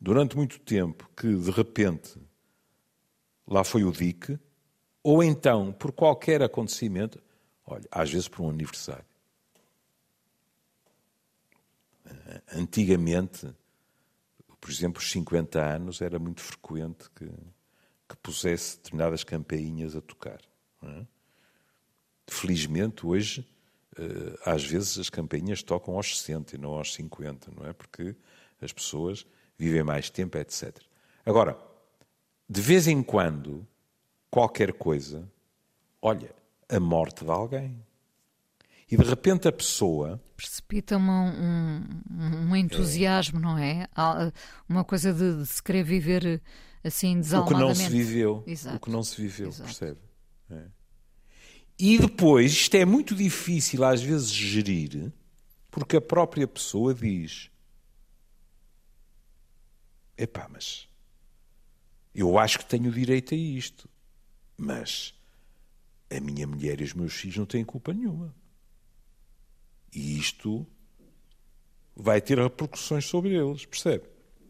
durante 0.01 0.37
muito 0.37 0.59
tempo, 0.59 1.09
que 1.15 1.35
de 1.35 1.51
repente 1.51 2.19
lá 3.47 3.63
foi 3.63 3.85
o 3.85 3.93
dique, 3.93 4.39
ou 5.03 5.23
então, 5.23 5.73
por 5.73 5.93
qualquer 5.93 6.43
acontecimento, 6.43 7.23
olha, 7.67 7.87
às 7.91 8.11
vezes 8.11 8.29
por 8.29 8.43
um 8.43 8.51
aniversário. 8.51 9.05
Antigamente, 12.53 13.47
por 14.61 14.71
exemplo, 14.71 15.01
os 15.01 15.11
50 15.11 15.61
anos 15.61 16.01
era 16.01 16.19
muito 16.19 16.41
frequente 16.41 17.11
que, 17.11 17.27
que 18.09 18.17
pusesse 18.23 18.77
determinadas 18.77 19.25
campainhas 19.25 19.97
a 19.97 20.01
tocar. 20.01 20.41
É? 20.83 21.07
Felizmente, 22.27 23.07
hoje, 23.07 23.47
às 24.45 24.65
vezes 24.65 24.99
as 24.99 25.11
campainhas 25.11 25.63
tocam 25.63 25.97
aos 25.97 26.19
60 26.19 26.57
e 26.57 26.59
não 26.59 26.71
aos 26.71 26.95
50, 26.95 27.51
não 27.57 27.67
é? 27.67 27.73
Porque 27.73 28.15
as 28.61 28.73
pessoas 28.73 29.27
vivem 29.59 29.83
mais 29.83 30.11
tempo, 30.11 30.39
etc. 30.39 30.77
Agora, 31.25 31.59
de 32.49 32.61
vez 32.61 32.87
em 32.87 33.03
quando, 33.03 33.67
qualquer 34.31 34.73
coisa, 34.73 35.31
olha, 36.01 36.35
a 36.69 36.81
morte 36.81 37.25
de 37.25 37.31
alguém. 37.31 37.85
E 38.91 38.97
de 38.97 39.05
repente 39.05 39.47
a 39.47 39.53
pessoa. 39.53 40.21
Precipita 40.37 40.97
um, 40.97 41.11
um, 41.11 42.51
um 42.51 42.57
entusiasmo, 42.57 43.39
é. 43.39 43.43
não 43.43 43.59
é? 43.59 43.87
Uma 44.69 44.85
coisa 44.85 45.13
de, 45.13 45.39
de, 45.39 45.47
se 45.47 45.63
querer 45.63 45.85
viver 45.85 46.43
assim 46.83 47.21
desalmadamente. 47.21 47.71
O 47.71 47.75
que 47.75 47.83
não 47.83 47.91
se 47.91 47.97
viveu. 47.97 48.45
Exato. 48.47 48.77
O 48.77 48.81
que 48.81 48.91
não 48.91 49.03
se 49.03 49.21
viveu, 49.21 49.49
Exato. 49.49 49.65
percebe? 49.65 50.01
É. 50.51 50.65
E 51.83 51.97
depois, 51.99 52.53
isto 52.53 52.75
é 52.75 52.85
muito 52.85 53.15
difícil 53.15 53.83
às 53.83 54.03
vezes 54.03 54.31
gerir, 54.31 55.11
porque 55.71 55.97
a 55.97 56.01
própria 56.01 56.47
pessoa 56.47 56.93
diz: 56.93 57.51
Epá, 60.15 60.47
mas 60.47 60.87
eu 62.15 62.39
acho 62.39 62.59
que 62.59 62.67
tenho 62.67 62.93
direito 62.93 63.33
a 63.33 63.37
isto, 63.39 63.89
mas 64.59 65.15
a 66.15 66.21
minha 66.21 66.47
mulher 66.47 66.83
e 66.83 66.85
os 66.85 66.93
meus 66.93 67.15
filhos 67.15 67.39
não 67.39 67.47
têm 67.47 67.65
culpa 67.65 67.95
nenhuma. 67.95 68.35
E 69.91 70.19
isto 70.19 70.67
vai 71.97 72.21
ter 72.21 72.39
repercussões 72.39 73.07
sobre 73.07 73.31
eles, 73.31 73.65
percebe? 73.65 74.05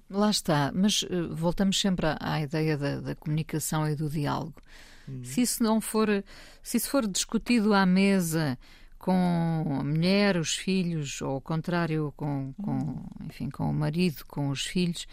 Lá 0.08 0.30
está, 0.30 0.72
mas 0.74 1.02
uh, 1.02 1.32
voltamos 1.32 1.80
sempre 1.80 2.06
à, 2.06 2.18
à 2.18 2.40
ideia 2.40 2.76
da, 2.76 3.00
da, 3.00 3.14
comunicação 3.14 3.88
e 3.88 3.94
do 3.94 4.10
diálogo. 4.10 4.60
Hum. 5.08 5.24
Se 5.24 5.42
isso 5.42 5.62
não 5.62 5.80
for, 5.80 6.08
se 6.62 6.76
isso 6.76 6.88
for 6.90 7.06
discutido 7.06 7.74
à 7.74 7.84
mesa 7.84 8.58
com 8.98 9.78
a 9.80 9.82
mulher, 9.82 10.36
os 10.36 10.54
filhos, 10.54 11.22
ou 11.22 11.30
ao 11.32 11.40
contrário, 11.40 12.12
com, 12.16 12.52
com 12.62 12.72
hum. 12.72 13.04
enfim, 13.26 13.48
com 13.48 13.70
o 13.70 13.72
marido, 13.72 14.24
com 14.26 14.50
os 14.50 14.66
filhos, 14.66 15.06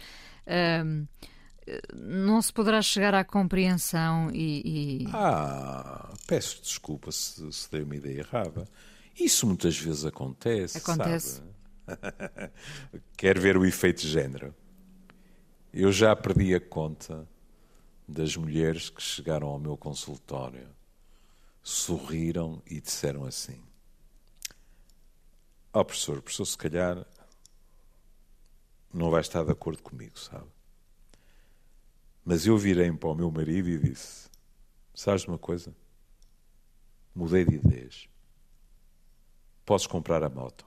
uh, 0.46 1.08
não 1.94 2.40
se 2.40 2.52
poderá 2.52 2.80
chegar 2.80 3.14
à 3.14 3.24
compreensão 3.24 4.30
e, 4.32 5.04
e... 5.04 5.08
Ah, 5.12 6.12
peço 6.26 6.62
desculpa 6.62 7.12
se, 7.12 7.50
se 7.52 7.70
dei 7.70 7.82
uma 7.82 7.96
ideia 7.96 8.20
errada. 8.20 8.66
Isso 9.18 9.46
muitas 9.46 9.76
vezes 9.78 10.04
acontece. 10.04 10.78
Acontece. 10.78 11.42
Quer 13.16 13.38
ver 13.38 13.56
o 13.56 13.66
efeito 13.66 14.02
de 14.02 14.08
género? 14.08 14.54
Eu 15.72 15.92
já 15.92 16.14
perdi 16.14 16.54
a 16.54 16.60
conta 16.60 17.28
das 18.08 18.34
mulheres 18.36 18.88
que 18.88 19.02
chegaram 19.02 19.48
ao 19.48 19.58
meu 19.58 19.76
consultório, 19.76 20.68
sorriram 21.62 22.62
e 22.66 22.80
disseram 22.80 23.24
assim: 23.24 23.62
Ó 25.72 25.80
oh, 25.80 25.84
professor, 25.84 26.22
professor, 26.22 26.46
se 26.46 26.56
calhar 26.58 27.06
não 28.92 29.10
vai 29.10 29.20
estar 29.20 29.44
de 29.44 29.52
acordo 29.52 29.82
comigo, 29.82 30.18
sabe? 30.18 30.48
Mas 32.24 32.46
eu 32.46 32.56
virei 32.56 32.90
para 32.92 33.10
o 33.10 33.14
meu 33.14 33.30
marido 33.30 33.68
e 33.68 33.78
disse: 33.78 34.28
Sabes 34.94 35.24
uma 35.24 35.38
coisa? 35.38 35.74
Mudei 37.14 37.44
de 37.44 37.56
ideias 37.56 38.08
podes 39.68 39.86
comprar 39.86 40.24
a 40.24 40.30
moto. 40.30 40.66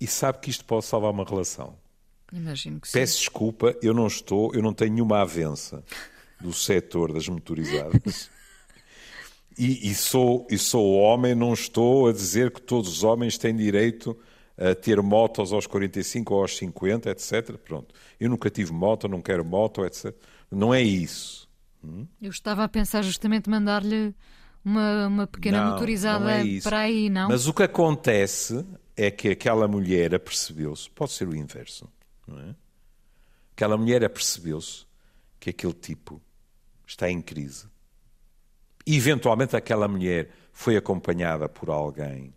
E 0.00 0.06
sabe 0.08 0.40
que 0.40 0.50
isto 0.50 0.64
pode 0.64 0.84
salvar 0.84 1.12
uma 1.12 1.24
relação. 1.24 1.78
Imagino 2.34 2.80
que 2.80 2.88
sim. 2.88 2.98
Peço 2.98 3.18
desculpa, 3.18 3.76
eu 3.80 3.94
não 3.94 4.06
estou, 4.06 4.52
eu 4.54 4.60
não 4.60 4.74
tenho 4.74 4.92
nenhuma 4.92 5.20
avença 5.20 5.84
do 6.40 6.52
setor 6.52 7.12
das 7.12 7.28
motorizadas. 7.28 8.30
E, 9.56 9.88
e, 9.88 9.94
sou, 9.94 10.44
e 10.50 10.58
sou 10.58 10.94
homem, 10.94 11.32
não 11.32 11.52
estou 11.52 12.08
a 12.08 12.12
dizer 12.12 12.50
que 12.50 12.60
todos 12.60 12.90
os 12.90 13.04
homens 13.04 13.38
têm 13.38 13.54
direito 13.54 14.18
a 14.58 14.74
ter 14.74 15.00
motos 15.00 15.52
aos 15.52 15.64
45 15.64 16.34
ou 16.34 16.42
aos 16.42 16.56
50, 16.56 17.08
etc. 17.08 17.56
Pronto. 17.58 17.94
Eu 18.18 18.28
nunca 18.28 18.50
tive 18.50 18.72
moto, 18.72 19.06
não 19.06 19.22
quero 19.22 19.44
moto, 19.44 19.84
etc. 19.84 20.12
Não 20.50 20.74
é 20.74 20.82
isso. 20.82 21.48
Hum? 21.84 22.04
Eu 22.20 22.30
estava 22.30 22.64
a 22.64 22.68
pensar 22.68 23.02
justamente 23.02 23.48
mandar-lhe 23.48 24.12
uma, 24.64 25.06
uma 25.06 25.26
pequena 25.28 25.62
não, 25.62 25.72
motorizada 25.72 26.24
não 26.24 26.30
é 26.30 26.60
para 26.60 26.78
aí, 26.80 27.08
não? 27.10 27.28
Mas 27.28 27.46
o 27.46 27.54
que 27.54 27.62
acontece 27.62 28.64
é 28.96 29.10
que 29.10 29.28
aquela 29.28 29.68
mulher 29.68 30.14
apercebeu-se, 30.14 30.90
pode 30.90 31.12
ser 31.12 31.28
o 31.28 31.36
inverso, 31.36 31.88
não 32.26 32.38
é? 32.40 32.54
Aquela 33.52 33.76
mulher 33.76 34.04
apercebeu-se 34.04 34.86
que 35.38 35.50
aquele 35.50 35.72
tipo 35.72 36.20
está 36.86 37.10
em 37.10 37.20
crise. 37.20 37.66
E, 38.86 38.96
eventualmente 38.96 39.56
aquela 39.56 39.88
mulher 39.88 40.30
foi 40.52 40.76
acompanhada 40.76 41.48
por 41.48 41.70
alguém, 41.70 42.34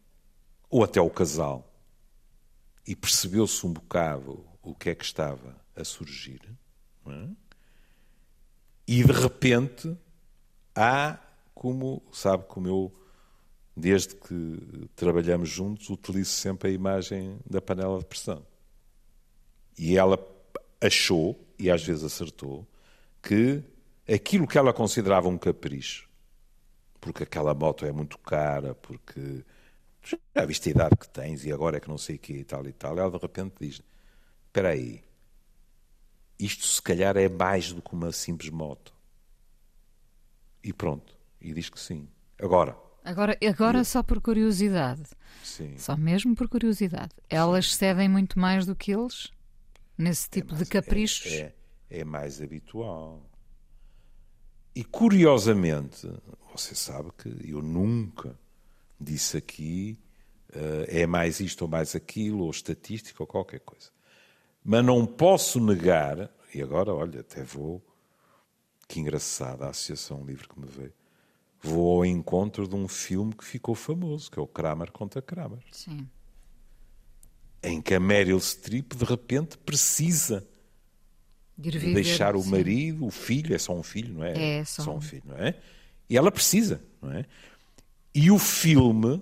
ou 0.69 0.83
até 0.83 1.01
o 1.01 1.09
casal, 1.09 1.73
e 2.85 2.95
percebeu-se 2.95 3.65
um 3.65 3.73
bocado 3.73 4.45
o 4.61 4.73
que 4.73 4.89
é 4.89 4.95
que 4.95 5.03
estava 5.03 5.55
a 5.75 5.83
surgir. 5.83 6.41
É? 7.05 7.29
E 8.87 9.03
de 9.03 9.11
repente 9.11 9.97
há 10.75 11.19
como 11.53 12.03
sabe 12.11 12.45
como 12.47 12.67
eu, 12.67 12.93
desde 13.75 14.15
que 14.15 14.89
trabalhamos 14.95 15.49
juntos, 15.49 15.89
utilizo 15.89 16.29
sempre 16.29 16.69
a 16.69 16.71
imagem 16.71 17.39
da 17.49 17.59
panela 17.59 17.97
de 17.99 18.05
pressão. 18.05 18.45
E 19.77 19.97
ela 19.97 20.17
achou, 20.81 21.39
e 21.57 21.69
às 21.69 21.83
vezes 21.83 22.03
acertou, 22.03 22.67
que 23.21 23.63
aquilo 24.11 24.47
que 24.47 24.57
ela 24.57 24.73
considerava 24.73 25.27
um 25.27 25.37
capricho, 25.37 26.09
porque 26.99 27.23
aquela 27.23 27.53
moto 27.53 27.85
é 27.85 27.91
muito 27.91 28.17
cara, 28.17 28.73
porque 28.75 29.43
já 30.35 30.45
viste 30.45 30.69
a 30.69 30.71
idade 30.71 30.95
que 30.97 31.09
tens 31.09 31.45
e 31.45 31.51
agora 31.51 31.77
é 31.77 31.79
que 31.79 31.89
não 31.89 31.97
sei 31.97 32.15
o 32.15 32.19
que 32.19 32.33
e 32.33 32.43
tal 32.43 32.65
e 32.65 32.73
tal, 32.73 32.97
ela 32.97 33.11
de 33.11 33.17
repente 33.17 33.55
diz: 33.59 33.81
Espera 34.47 34.69
aí, 34.69 35.03
isto 36.39 36.65
se 36.65 36.81
calhar 36.81 37.17
é 37.17 37.27
mais 37.27 37.73
do 37.73 37.81
que 37.81 37.93
uma 37.93 38.11
simples 38.11 38.49
moto. 38.49 38.93
E 40.63 40.71
pronto. 40.73 41.15
E 41.39 41.53
diz 41.53 41.69
que 41.69 41.79
sim. 41.79 42.07
Agora. 42.39 42.75
Agora, 43.03 43.37
agora 43.47 43.83
só 43.83 44.03
por 44.03 44.19
curiosidade. 44.19 45.03
Sim. 45.43 45.77
Só 45.77 45.95
mesmo 45.95 46.35
por 46.35 46.49
curiosidade. 46.49 47.13
Elas 47.29 47.71
sim. 47.71 47.77
cedem 47.77 48.09
muito 48.09 48.37
mais 48.39 48.65
do 48.65 48.75
que 48.75 48.91
eles? 48.91 49.31
Nesse 49.97 50.27
é 50.27 50.31
tipo 50.31 50.53
é 50.53 50.55
mais, 50.55 50.63
de 50.63 50.71
caprichos? 50.71 51.31
É, 51.31 51.55
é, 51.89 51.99
é 51.99 52.05
mais 52.05 52.41
habitual. 52.41 53.25
E 54.75 54.83
curiosamente, 54.83 56.07
você 56.51 56.75
sabe 56.75 57.11
que 57.17 57.29
eu 57.49 57.61
nunca 57.61 58.37
disse 58.99 59.37
aqui 59.37 59.99
uh, 60.49 60.85
é 60.87 61.07
mais 61.07 61.39
isto 61.39 61.63
ou 61.63 61.67
mais 61.67 61.95
aquilo, 61.95 62.43
ou 62.43 62.51
estatística 62.51 63.23
ou 63.23 63.27
qualquer 63.27 63.59
coisa. 63.61 63.89
Mas 64.63 64.85
não 64.85 65.05
posso 65.05 65.59
negar, 65.59 66.29
e 66.53 66.61
agora, 66.61 66.93
olha, 66.93 67.21
até 67.21 67.43
vou, 67.43 67.81
que 68.87 68.99
engraçada 68.99 69.65
a 69.65 69.69
Associação 69.69 70.23
Livre 70.25 70.47
que 70.47 70.59
me 70.59 70.67
veio 70.67 70.93
vou 71.61 71.97
ao 71.97 72.05
encontro 72.05 72.67
de 72.67 72.75
um 72.75 72.87
filme 72.87 73.33
que 73.33 73.43
ficou 73.43 73.75
famoso, 73.75 74.29
que 74.31 74.39
é 74.39 74.41
o 74.41 74.47
Kramer 74.47 74.91
contra 74.91 75.21
Kramer. 75.21 75.59
Sim. 75.71 76.07
Em 77.67 77.81
que 77.81 77.93
a 77.93 77.99
Meryl 77.99 78.39
Streep, 78.39 78.93
de 78.93 79.05
repente, 79.05 79.57
precisa 79.57 80.45
de, 81.57 81.71
de 81.71 81.93
deixar 81.93 82.35
o 82.35 82.41
sim. 82.41 82.51
marido, 82.51 83.05
o 83.05 83.11
filho, 83.11 83.55
é 83.55 83.57
só 83.57 83.73
um 83.73 83.83
filho, 83.83 84.13
não 84.13 84.23
é? 84.23 84.59
É 84.59 84.65
só, 84.65 84.83
só 84.83 84.95
um 84.95 85.01
filho, 85.01 85.23
não 85.25 85.37
é? 85.37 85.55
E 86.09 86.15
ela 86.17 86.31
precisa, 86.31 86.81
não 87.01 87.11
é? 87.11 87.25
E 88.13 88.31
o 88.31 88.39
filme 88.39 89.21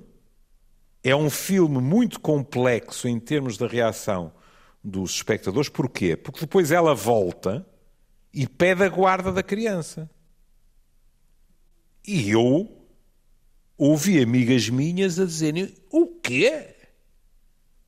é 1.03 1.15
um 1.15 1.29
filme 1.29 1.79
muito 1.79 2.19
complexo 2.19 3.07
em 3.07 3.19
termos 3.19 3.57
da 3.57 3.67
reação 3.67 4.31
dos 4.83 5.11
espectadores. 5.15 5.69
Porquê? 5.69 6.15
Porque 6.15 6.41
depois 6.41 6.71
ela 6.71 6.93
volta 6.93 7.65
e 8.33 8.47
pede 8.47 8.83
a 8.83 8.89
guarda 8.89 9.31
da 9.31 9.41
criança. 9.41 10.09
E 12.07 12.29
eu 12.29 12.85
ouvi 13.77 14.21
amigas 14.21 14.69
minhas 14.69 15.19
a 15.19 15.25
dizerem: 15.25 15.73
o 15.89 16.07
quê? 16.07 16.74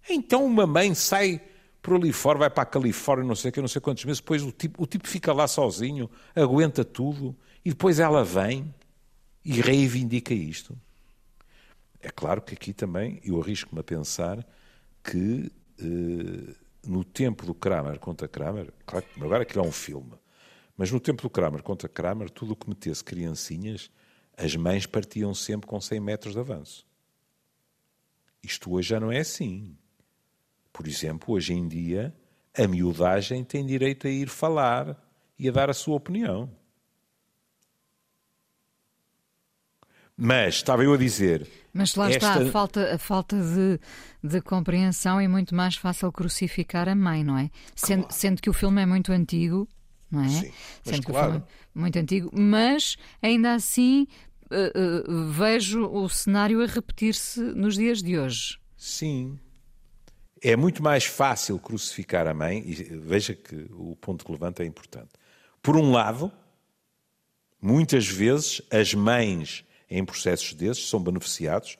Então 0.09 0.45
uma 0.45 0.65
mãe 0.65 0.93
sai 0.93 1.41
por 1.81 1.95
ali 1.95 2.11
fora, 2.11 2.39
vai 2.39 2.49
para 2.49 2.63
a 2.63 2.65
Califórnia, 2.65 3.25
não 3.25 3.35
sei 3.35 3.51
que, 3.51 3.61
não 3.61 3.67
sei 3.67 3.81
quantos 3.81 4.03
meses, 4.03 4.19
depois 4.19 4.43
o 4.43 4.51
tipo, 4.51 4.83
o 4.83 4.85
tipo 4.85 5.07
fica 5.07 5.31
lá 5.31 5.47
sozinho, 5.47 6.09
aguenta 6.35 6.83
tudo, 6.83 7.35
e 7.63 7.69
depois 7.69 7.99
ela 7.99 8.23
vem 8.23 8.73
e 9.43 9.61
reivindica 9.61 10.33
isto. 10.33 10.77
É 12.01 12.09
claro 12.09 12.41
que 12.41 12.53
aqui 12.53 12.73
também 12.73 13.21
eu 13.23 13.41
arrisco-me 13.41 13.79
a 13.79 13.83
pensar 13.83 14.45
que 15.03 15.51
eh, 15.79 16.53
no 16.85 17.03
tempo 17.03 17.45
do 17.45 17.53
Kramer 17.53 17.99
contra 17.99 18.27
Kramer, 18.27 18.73
claro 18.85 19.05
que 19.05 19.23
agora 19.23 19.43
aquilo 19.43 19.63
é 19.63 19.67
um 19.67 19.71
filme, 19.71 20.13
mas 20.75 20.91
no 20.91 20.99
tempo 20.99 21.21
do 21.21 21.29
Kramer 21.29 21.63
contra 21.63 21.87
Kramer, 21.87 22.29
tudo 22.29 22.51
o 22.53 22.55
que 22.55 22.69
metesse 22.69 23.03
criancinhas 23.03 23.89
as 24.37 24.55
mães 24.55 24.85
partiam 24.85 25.33
sempre 25.33 25.67
com 25.67 25.81
100 25.81 25.99
metros 25.99 26.33
de 26.33 26.39
avanço. 26.39 26.85
Isto 28.43 28.71
hoje 28.71 28.89
já 28.89 28.99
não 28.99 29.11
é 29.11 29.19
assim. 29.19 29.75
Por 30.77 30.87
exemplo, 30.87 31.33
hoje 31.33 31.53
em 31.53 31.67
dia, 31.67 32.13
a 32.55 32.67
miudagem 32.67 33.43
tem 33.43 33.65
direito 33.65 34.05
a 34.05 34.11
ir 34.11 34.29
falar 34.29 34.95
e 35.39 35.49
a 35.49 35.51
dar 35.51 35.71
a 35.71 35.73
sua 35.73 35.95
opinião. 35.95 36.51
Mas, 40.15 40.57
estava 40.57 40.83
eu 40.83 40.93
a 40.93 40.97
dizer. 40.97 41.47
Mas 41.73 41.95
lá 41.95 42.11
esta... 42.11 42.27
está, 42.27 42.43
a 42.43 42.51
falta, 42.51 42.93
a 42.93 42.97
falta 42.99 43.35
de, 43.41 43.79
de 44.23 44.39
compreensão 44.39 45.19
é 45.19 45.27
muito 45.27 45.55
mais 45.55 45.75
fácil 45.75 46.11
crucificar 46.11 46.87
a 46.87 46.93
mãe, 46.93 47.23
não 47.23 47.39
é? 47.39 47.49
Sendo, 47.75 48.03
claro. 48.03 48.13
sendo 48.13 48.39
que 48.39 48.49
o 48.51 48.53
filme 48.53 48.79
é 48.79 48.85
muito 48.85 49.11
antigo, 49.11 49.67
não 50.11 50.25
é? 50.25 50.29
Sim, 50.29 50.51
Sendo 50.83 51.07
claro. 51.07 51.43
É 51.75 51.79
muito 51.79 51.97
antigo, 51.97 52.29
mas 52.31 52.97
ainda 53.19 53.55
assim 53.55 54.05
uh, 54.51 55.11
uh, 55.11 55.31
vejo 55.31 55.87
o 55.87 56.07
cenário 56.07 56.61
a 56.61 56.67
repetir-se 56.67 57.39
nos 57.39 57.73
dias 57.73 58.03
de 58.03 58.19
hoje. 58.19 58.59
Sim. 58.77 59.39
É 60.41 60.55
muito 60.55 60.83
mais 60.83 61.05
fácil 61.05 61.57
crucificar 61.59 62.27
a 62.27 62.33
mãe, 62.33 62.63
e 62.65 62.73
veja 62.73 63.33
que 63.33 63.67
o 63.71 63.95
ponto 63.95 64.25
que 64.25 64.31
levanta 64.31 64.63
é 64.63 64.65
importante. 64.65 65.09
Por 65.61 65.75
um 65.75 65.91
lado, 65.91 66.31
muitas 67.61 68.07
vezes 68.07 68.61
as 68.71 68.93
mães 68.93 69.65
em 69.89 70.03
processos 70.03 70.53
desses 70.53 70.87
são 70.87 71.01
beneficiados, 71.01 71.77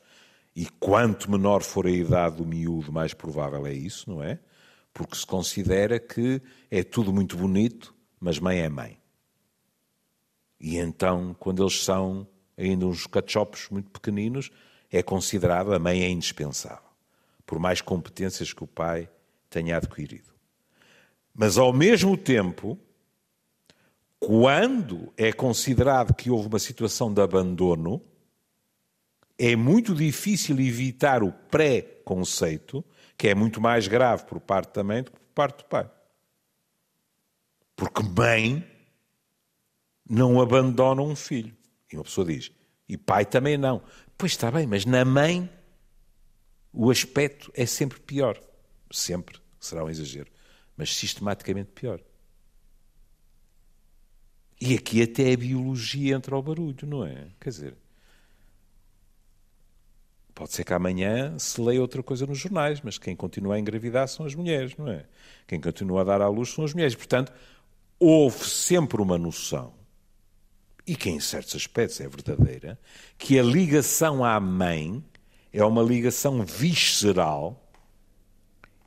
e 0.56 0.66
quanto 0.80 1.30
menor 1.30 1.62
for 1.62 1.86
a 1.86 1.92
idade 1.92 2.38
do 2.38 2.46
miúdo, 2.46 2.92
mais 2.92 3.14
provável 3.14 3.68
é 3.68 3.74
isso, 3.74 4.10
não 4.10 4.24
é? 4.24 4.40
Porque 4.92 5.16
se 5.16 5.26
considera 5.26 6.00
que 6.00 6.42
é 6.72 6.84
tudo 6.84 7.14
muito 7.14 7.38
bonito, 7.38 7.94
mas 8.20 8.40
mãe 8.40 8.60
é 8.60 8.70
mãe. 8.70 8.98
E 10.60 10.78
então, 10.78 11.36
quando 11.40 11.62
eles 11.62 11.84
são 11.84 12.28
ainda 12.58 12.88
uns 12.88 13.06
cachopos 13.06 13.70
muito 13.70 13.92
pequeninos, 13.92 14.50
é 14.92 15.04
considerado 15.04 15.74
a 15.74 15.80
mãe 15.80 16.02
é 16.02 16.10
indispensável, 16.10 16.87
por 17.48 17.58
mais 17.58 17.80
competências 17.80 18.52
que 18.52 18.64
o 18.64 18.68
pai 18.68 19.10
tenha 19.50 19.78
adquirido. 19.78 20.32
Mas 21.34 21.58
ao 21.58 21.72
mesmo 21.72 22.18
tempo, 22.18 22.78
quando 24.20 25.14
é 25.16 25.32
considerado 25.32 26.14
que 26.14 26.30
houve 26.30 26.50
uma 26.50 26.60
situação 26.60 27.14
de 27.14 27.22
abandono, 27.22 28.02
é 29.38 29.56
muito 29.56 29.96
difícil 29.96 30.60
evitar 30.60 31.24
o 31.24 31.32
pré-conceito, 31.32 32.84
que 33.18 33.30
é 33.30 33.36
muito 33.36 33.62
mais 33.62 33.88
grave 33.88 34.26
por 34.26 34.42
parte 34.42 34.76
da 34.76 34.84
mãe 34.84 35.04
do 35.04 35.12
que 35.12 35.20
por 35.20 35.34
parte 35.34 35.60
do 35.60 35.66
pai. 35.66 35.90
Porque 37.78 38.04
mãe 38.04 38.68
não 40.10 40.42
abandona 40.42 41.02
um 41.02 41.16
filho. 41.16 41.56
E 41.92 41.96
uma 41.96 42.04
pessoa 42.04 42.28
diz, 42.28 42.52
e 42.90 42.98
pai 42.98 43.26
também 43.26 43.58
não. 43.58 43.82
Pois 44.18 44.34
está 44.34 44.52
bem, 44.52 44.68
mas 44.68 44.86
na 44.86 45.06
mãe 45.06 45.50
o 46.80 46.92
aspecto 46.92 47.52
é 47.56 47.66
sempre 47.66 48.00
pior. 48.00 48.40
Sempre, 48.92 49.40
será 49.60 49.84
um 49.84 49.90
exagero, 49.90 50.30
mas 50.78 50.96
sistematicamente 50.96 51.72
pior. 51.72 52.00
E 54.62 54.76
aqui 54.76 55.02
até 55.02 55.34
a 55.34 55.38
biologia 55.38 56.16
entra 56.16 56.36
ao 56.36 56.42
barulho, 56.44 56.88
não 56.88 57.04
é? 57.04 57.30
Quer 57.40 57.50
dizer, 57.50 57.78
pode 60.36 60.54
ser 60.54 60.64
que 60.64 60.74
amanhã 60.74 61.38
se 61.40 61.60
leia 61.60 61.82
outra 61.82 62.04
coisa 62.04 62.28
nos 62.28 62.38
jornais, 62.38 62.80
mas 62.82 63.00
quem 63.00 63.16
continua 63.16 63.56
a 63.56 63.60
engravidar 63.60 64.08
são 64.08 64.24
as 64.24 64.36
mulheres, 64.36 64.78
não 64.78 64.88
é? 64.88 65.08
Quem 65.48 65.60
continua 65.60 66.02
a 66.02 66.04
dar 66.04 66.22
à 66.22 66.28
luz 66.28 66.50
são 66.50 66.64
as 66.64 66.76
mulheres. 66.76 66.94
Portanto, 66.94 67.34
houve 68.00 68.46
sempre 68.46 69.02
uma 69.02 69.18
noção, 69.18 69.74
e 70.86 70.96
que 70.96 71.10
em 71.10 71.20
certos 71.20 71.56
aspectos 71.56 72.00
é 72.00 72.08
verdadeira, 72.08 72.80
que 73.18 73.40
a 73.40 73.44
ligação 73.44 74.24
à 74.24 74.40
mãe 74.40 75.04
é 75.58 75.66
uma 75.66 75.82
ligação 75.82 76.46
visceral 76.46 77.60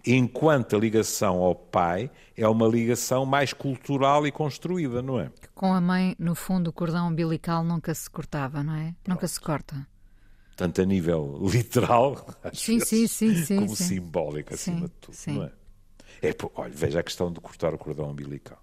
enquanto 0.07 0.77
a 0.77 0.79
ligação 0.79 1.43
ao 1.43 1.53
pai 1.53 2.09
é 2.37 2.47
uma 2.47 2.67
ligação 2.69 3.27
mais 3.27 3.53
cultural 3.53 4.25
e 4.25 4.31
construída, 4.31 5.03
não 5.03 5.19
é? 5.19 5.33
Com 5.53 5.75
a 5.75 5.81
mãe, 5.81 6.15
no 6.17 6.37
fundo, 6.37 6.71
o 6.71 6.73
cordão 6.73 7.09
umbilical 7.09 7.65
nunca 7.65 7.93
se 7.93 8.09
cortava, 8.09 8.63
não 8.63 8.75
é? 8.75 8.95
Pronto. 9.03 9.09
Nunca 9.09 9.27
se 9.27 9.41
corta. 9.41 9.85
Tanto 10.57 10.81
a 10.81 10.85
nível 10.85 11.41
literal, 11.43 12.25
sim, 12.55 12.79
vezes, 12.79 12.89
sim, 12.89 13.07
sim, 13.09 13.45
sim, 13.45 13.57
como 13.57 13.75
simbólico, 13.75 14.55
acima 14.55 14.87
de 14.87 14.95
tudo, 15.01 15.17
não 15.27 15.43
é? 15.43 15.53
é? 16.23 16.37
Olha, 16.55 16.73
veja 16.73 17.01
a 17.01 17.03
questão 17.03 17.33
de 17.33 17.41
cortar 17.41 17.75
o 17.75 17.79
cordão 17.79 18.11
umbilical. 18.11 18.63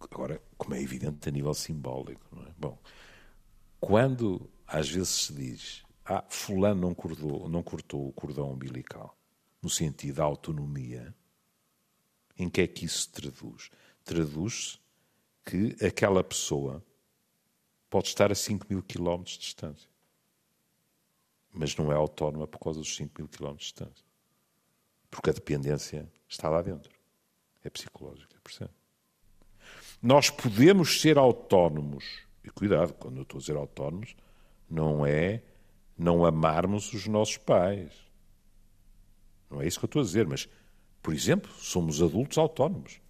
Agora, 0.00 0.40
como 0.56 0.74
é 0.74 0.80
evidente 0.80 1.28
a 1.28 1.32
nível 1.32 1.52
simbólico, 1.52 2.24
não 2.32 2.42
é? 2.42 2.50
Bom, 2.58 2.78
quando 3.78 4.48
às 4.66 4.88
vezes 4.88 5.08
se 5.08 5.34
diz, 5.34 5.87
ah, 6.08 6.24
fulano 6.30 6.80
não 6.80 6.94
cortou, 6.94 7.48
não 7.50 7.62
cortou 7.62 8.08
o 8.08 8.12
cordão 8.12 8.50
umbilical, 8.50 9.14
no 9.60 9.68
sentido 9.68 10.16
da 10.16 10.24
autonomia, 10.24 11.14
em 12.38 12.48
que 12.48 12.62
é 12.62 12.66
que 12.66 12.86
isso 12.86 13.02
se 13.02 13.10
traduz? 13.10 13.70
Traduz-se 14.04 14.78
que 15.44 15.76
aquela 15.84 16.24
pessoa 16.24 16.82
pode 17.90 18.08
estar 18.08 18.32
a 18.32 18.34
5 18.34 18.66
mil 18.70 18.82
quilómetros 18.82 19.34
de 19.34 19.40
distância, 19.40 19.90
mas 21.52 21.76
não 21.76 21.92
é 21.92 21.94
autónoma 21.94 22.46
por 22.46 22.58
causa 22.58 22.78
dos 22.80 22.96
5 22.96 23.12
mil 23.18 23.28
quilómetros 23.28 23.66
de 23.66 23.74
distância. 23.74 24.04
Porque 25.10 25.28
a 25.28 25.32
dependência 25.34 26.10
está 26.26 26.48
lá 26.48 26.62
dentro. 26.62 26.90
É 27.62 27.68
psicológica, 27.68 28.34
percebe? 28.42 28.70
Nós 30.02 30.30
podemos 30.30 31.02
ser 31.02 31.18
autónomos, 31.18 32.22
e 32.42 32.48
cuidado, 32.48 32.94
quando 32.94 33.16
eu 33.16 33.22
estou 33.24 33.38
a 33.38 33.40
dizer 33.40 33.56
autónomos, 33.56 34.14
não 34.70 35.04
é 35.04 35.42
não 35.98 36.24
amarmos 36.24 36.92
os 36.92 37.06
nossos 37.06 37.36
pais 37.36 38.08
não 39.50 39.62
é 39.62 39.66
isso 39.66 39.78
que 39.78 39.84
eu 39.84 39.88
estou 39.88 40.02
a 40.02 40.04
dizer, 40.04 40.26
mas, 40.26 40.48
por 41.02 41.14
exemplo, 41.14 41.50
somos 41.58 42.02
adultos 42.02 42.38
autónomos. 42.38 43.00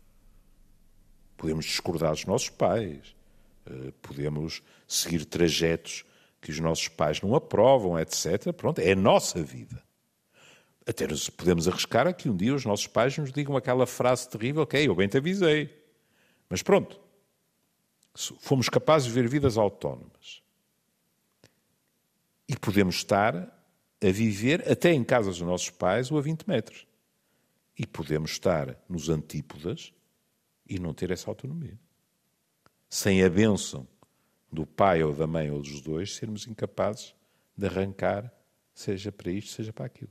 Podemos 1.36 1.64
discordar 1.64 2.12
dos 2.12 2.24
nossos 2.26 2.48
pais, 2.48 3.14
eh, 3.66 3.92
podemos 4.02 4.62
seguir 4.86 5.24
trajetos 5.24 6.04
que 6.40 6.50
os 6.50 6.60
nossos 6.60 6.88
pais 6.88 7.20
não 7.20 7.34
aprovam, 7.34 7.98
etc. 7.98 8.52
Pronto, 8.52 8.80
é 8.80 8.92
a 8.92 8.96
nossa 8.96 9.42
vida. 9.42 9.82
Até 10.86 11.06
nos 11.06 11.28
podemos 11.28 11.68
arriscar 11.68 12.06
a 12.06 12.12
que 12.12 12.28
um 12.28 12.36
dia 12.36 12.54
os 12.54 12.64
nossos 12.64 12.86
pais 12.86 13.16
nos 13.18 13.32
digam 13.32 13.56
aquela 13.56 13.86
frase 13.86 14.28
terrível 14.28 14.66
que 14.66 14.78
eu 14.78 14.94
bem 14.94 15.08
te 15.08 15.18
avisei. 15.18 15.76
Mas 16.48 16.62
pronto, 16.62 16.98
fomos 18.14 18.68
capazes 18.68 19.08
de 19.08 19.14
ver 19.14 19.28
vidas 19.28 19.58
autónomas. 19.58 20.42
E 22.48 22.56
podemos 22.56 22.96
estar 22.96 23.34
a 24.00 24.10
viver, 24.10 24.70
até 24.70 24.92
em 24.92 25.04
casas 25.04 25.38
dos 25.38 25.46
nossos 25.46 25.70
pais, 25.70 26.10
ou 26.10 26.18
a 26.18 26.20
20 26.22 26.44
metros. 26.48 26.86
E 27.76 27.86
podemos 27.86 28.32
estar 28.32 28.76
nos 28.88 29.08
antípodas 29.08 29.92
e 30.68 30.78
não 30.78 30.94
ter 30.94 31.10
essa 31.10 31.30
autonomia. 31.30 31.78
Sem 32.88 33.22
a 33.22 33.28
bênção 33.28 33.86
do 34.50 34.66
pai 34.66 35.02
ou 35.02 35.14
da 35.14 35.26
mãe 35.26 35.50
ou 35.50 35.60
dos 35.60 35.80
dois, 35.80 36.14
sermos 36.14 36.46
incapazes 36.46 37.14
de 37.56 37.66
arrancar, 37.66 38.32
seja 38.72 39.12
para 39.12 39.30
isto, 39.30 39.50
seja 39.50 39.72
para 39.72 39.86
aquilo. 39.86 40.10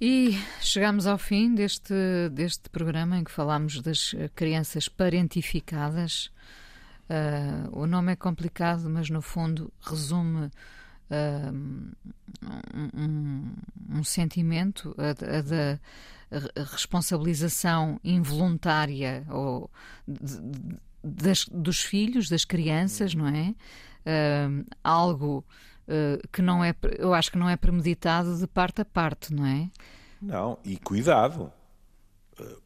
E 0.00 0.32
chegamos 0.60 1.06
ao 1.06 1.16
fim 1.16 1.54
deste, 1.54 1.94
deste 2.30 2.68
programa 2.68 3.18
em 3.18 3.24
que 3.24 3.30
falámos 3.30 3.80
das 3.80 4.14
crianças 4.34 4.88
parentificadas. 4.88 6.30
Uh, 7.08 7.78
o 7.80 7.86
nome 7.86 8.12
é 8.12 8.16
complicado, 8.16 8.90
mas 8.90 9.08
no 9.08 9.22
fundo 9.22 9.72
resume 9.80 10.50
um, 11.08 11.92
um, 12.94 13.52
um, 13.90 14.02
sentimento 14.02 14.92
da 14.96 15.78
responsabilização 16.72 18.00
involuntária 18.02 19.24
ou 19.30 19.70
de, 20.06 20.40
de, 20.40 20.76
das, 21.04 21.44
dos 21.46 21.80
filhos, 21.80 22.28
das 22.28 22.44
crianças, 22.44 23.14
não 23.14 23.28
é? 23.28 23.54
Um, 24.48 24.64
algo 24.82 25.44
uh, 25.86 26.28
que 26.32 26.42
não 26.42 26.64
é, 26.64 26.74
eu 26.98 27.14
acho 27.14 27.30
que 27.30 27.38
não 27.38 27.48
é 27.48 27.56
premeditado 27.56 28.36
de 28.36 28.46
parte 28.46 28.80
a 28.80 28.84
parte, 28.84 29.32
não 29.32 29.46
é? 29.46 29.70
Não, 30.20 30.58
e 30.64 30.76
cuidado. 30.76 31.52
Uh, 32.40 32.62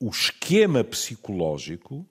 o 0.00 0.08
esquema 0.10 0.82
psicológico 0.84 2.06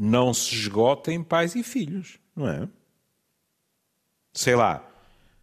não 0.00 0.32
se 0.32 0.54
esgota 0.54 1.12
em 1.12 1.22
pais 1.22 1.56
e 1.56 1.62
filhos, 1.64 2.20
não 2.36 2.48
é? 2.48 2.68
sei 4.38 4.54
lá, 4.54 4.88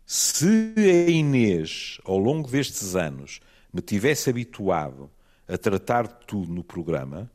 se 0.05 0.73
a 0.77 1.09
Inês, 1.09 1.99
ao 2.05 2.17
longo 2.17 2.49
destes 2.49 2.95
anos, 2.95 3.41
me 3.73 3.81
tivesse 3.81 4.29
habituado 4.29 5.11
a 5.45 5.57
tratar 5.57 6.07
de 6.07 6.25
tudo 6.25 6.53
no 6.53 6.63
programa, 6.63 7.29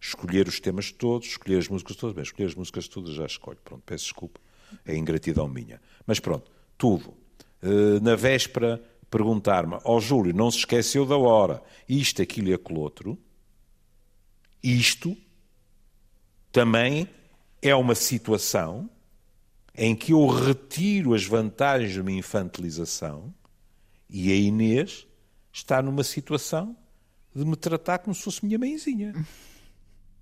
escolher 0.00 0.48
os 0.48 0.58
temas 0.58 0.90
todos, 0.90 1.28
escolher 1.28 1.58
as 1.58 1.68
músicas 1.68 1.94
todas, 1.94 2.16
bem, 2.16 2.24
escolher 2.24 2.48
as 2.48 2.54
músicas 2.56 2.88
todas 2.88 3.14
já 3.14 3.24
escolho, 3.24 3.58
pronto, 3.62 3.84
peço 3.86 4.06
desculpa, 4.06 4.40
é 4.84 4.96
ingratidão 4.96 5.46
minha. 5.46 5.80
Mas 6.04 6.18
pronto, 6.18 6.50
tudo. 6.76 7.14
Eh, 7.62 8.00
na 8.02 8.16
véspera, 8.16 8.82
perguntar-me, 9.08 9.74
ó 9.84 9.96
oh, 9.96 10.00
Júlio, 10.00 10.34
não 10.34 10.50
se 10.50 10.58
esqueceu 10.58 11.06
da 11.06 11.16
hora, 11.16 11.62
isto, 11.88 12.20
aquilo 12.20 12.48
e 12.48 12.54
aquele 12.54 12.80
outro, 12.80 13.16
isto 14.60 15.16
também 16.54 17.08
é 17.60 17.74
uma 17.74 17.94
situação 17.96 18.88
em 19.74 19.94
que 19.96 20.12
eu 20.12 20.24
retiro 20.28 21.12
as 21.12 21.24
vantagens 21.24 21.92
de 21.92 22.00
uma 22.00 22.12
infantilização 22.12 23.34
E 24.08 24.30
a 24.30 24.36
Inês 24.36 25.04
está 25.52 25.82
numa 25.82 26.04
situação 26.04 26.76
de 27.34 27.44
me 27.44 27.56
tratar 27.56 27.98
como 27.98 28.14
se 28.14 28.22
fosse 28.22 28.44
minha 28.46 28.56
mãezinha. 28.58 29.12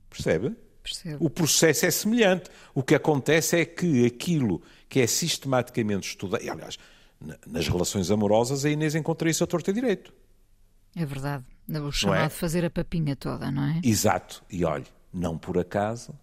Percebe? 0.08 0.56
Percebo. 0.82 1.24
O 1.24 1.28
processo 1.28 1.84
é 1.84 1.90
semelhante. 1.90 2.48
O 2.74 2.82
que 2.82 2.94
acontece 2.94 3.56
é 3.60 3.64
que 3.66 4.06
aquilo 4.06 4.62
que 4.88 5.00
é 5.00 5.06
sistematicamente 5.06 6.08
estudado, 6.08 6.42
e, 6.42 6.48
aliás, 6.48 6.78
na- 7.20 7.36
nas 7.46 7.68
relações 7.68 8.10
amorosas, 8.10 8.64
a 8.64 8.70
Inês 8.70 8.94
encontra 8.94 9.28
isso 9.28 9.44
a 9.44 9.46
torta 9.46 9.70
e 9.70 9.74
direito. 9.74 10.12
É 10.96 11.04
verdade. 11.04 11.44
O 11.68 11.92
chamado 11.92 12.24
é? 12.26 12.28
fazer 12.30 12.64
a 12.64 12.70
papinha 12.70 13.14
toda, 13.16 13.50
não 13.50 13.62
é? 13.64 13.80
Exato. 13.84 14.42
E 14.50 14.64
olhe, 14.64 14.86
não 15.12 15.36
por 15.36 15.58
acaso, 15.58 16.18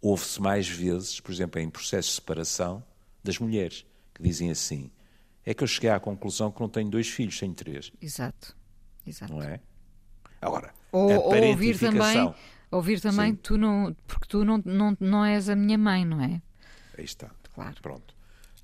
houve-se 0.00 0.40
mais 0.40 0.68
vezes, 0.68 1.20
por 1.20 1.32
exemplo, 1.32 1.60
em 1.60 1.68
processos 1.68 2.12
de 2.12 2.16
separação, 2.16 2.82
das 3.22 3.38
mulheres, 3.38 3.84
que 4.14 4.22
dizem 4.22 4.50
assim: 4.50 4.90
é 5.44 5.52
que 5.52 5.62
eu 5.62 5.68
cheguei 5.68 5.90
à 5.90 6.00
conclusão 6.00 6.50
que 6.50 6.60
não 6.60 6.68
tenho 6.68 6.90
dois 6.90 7.08
filhos, 7.08 7.38
tenho 7.38 7.54
três, 7.54 7.92
Exato. 8.00 8.56
Exato. 9.06 9.32
não 9.32 9.42
é? 9.42 9.60
Agora, 10.40 10.72
Ou, 10.92 11.10
a 11.10 11.18
ou 11.18 11.44
ouvir 11.48 11.78
também, 11.78 12.34
ouvir 12.70 13.00
também 13.00 13.32
Sim. 13.32 13.38
tu 13.42 13.58
não, 13.58 13.94
porque 14.06 14.26
tu 14.26 14.44
não, 14.44 14.62
não, 14.64 14.96
não 14.98 15.24
és 15.24 15.48
a 15.48 15.56
minha 15.56 15.76
mãe, 15.76 16.04
não 16.04 16.20
é? 16.22 16.40
Aí 16.96 17.04
está. 17.04 17.30
Claro. 17.54 17.76
Pronto. 17.82 18.14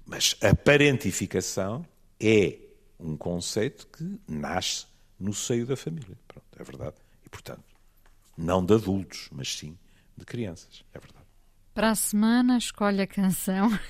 Mas 0.07 0.37
a 0.43 0.55
parentificação 0.55 1.85
é 2.21 2.59
um 2.99 3.17
conceito 3.17 3.87
que 3.89 4.19
nasce 4.27 4.87
no 5.19 5.35
seio 5.35 5.67
da 5.67 5.77
família. 5.77 6.17
Pronto, 6.27 6.47
é 6.57 6.63
verdade. 6.65 6.97
E, 7.25 7.29
portanto, 7.29 7.65
não 8.37 8.65
de 8.65 8.75
adultos, 8.75 9.29
mas 9.33 9.57
sim 9.57 9.77
de 10.17 10.25
crianças. 10.25 10.83
É 10.95 10.99
verdade. 10.99 11.25
Para 11.75 11.91
a 11.91 11.95
semana, 11.95 12.57
escolhe 12.59 13.03
a 13.03 13.07
canção. 13.07 13.69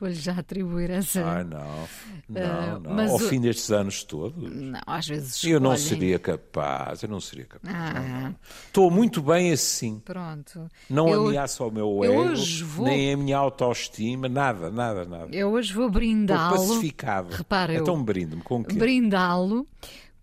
Vou-lhe 0.00 0.14
já 0.14 0.32
atribuir 0.38 0.90
essa. 0.90 1.20
Ah, 1.24 1.44
não. 1.44 1.88
Não, 2.28 2.42
Ah, 2.42 2.80
não. 2.82 2.94
mas 2.94 3.10
Ao 3.10 3.16
o- 3.16 3.20
fim 3.20 3.40
destes 3.40 3.70
anos 3.70 4.02
todos. 4.02 4.42
Não, 4.52 4.80
às 4.86 5.06
vezes 5.06 5.44
Eu 5.44 5.60
não 5.60 5.72
escolhem. 5.74 6.00
seria 6.00 6.18
capaz, 6.18 7.02
eu 7.04 7.08
não 7.08 7.20
seria 7.20 7.44
capaz. 7.44 7.72
Ah. 7.74 7.92
Não, 8.00 8.20
não. 8.30 8.36
Estou 8.66 8.90
muito 8.90 9.22
bem 9.22 9.52
assim. 9.52 10.00
Pronto. 10.00 10.68
Não 10.90 11.08
eu, 11.08 11.28
ameaça 11.28 11.62
ao 11.62 11.70
meu 11.70 12.00
eu 12.02 12.24
ego, 12.32 12.42
vou- 12.66 12.86
nem 12.86 13.12
a 13.12 13.16
minha 13.16 13.36
autoestima, 13.38 14.28
nada, 14.28 14.68
nada, 14.70 15.04
nada. 15.04 15.28
eu 15.34 15.50
hoje 15.52 15.72
vou 15.72 15.88
brindá-lo. 15.88 16.56
pacificado. 16.56 17.32
Repara, 17.34 17.72
eu- 17.74 17.82
então 17.82 18.02
brinde-me 18.02 18.42
com 18.42 18.60
o 18.60 18.64
quê? 18.64 18.74
brindá-lo 18.76 19.64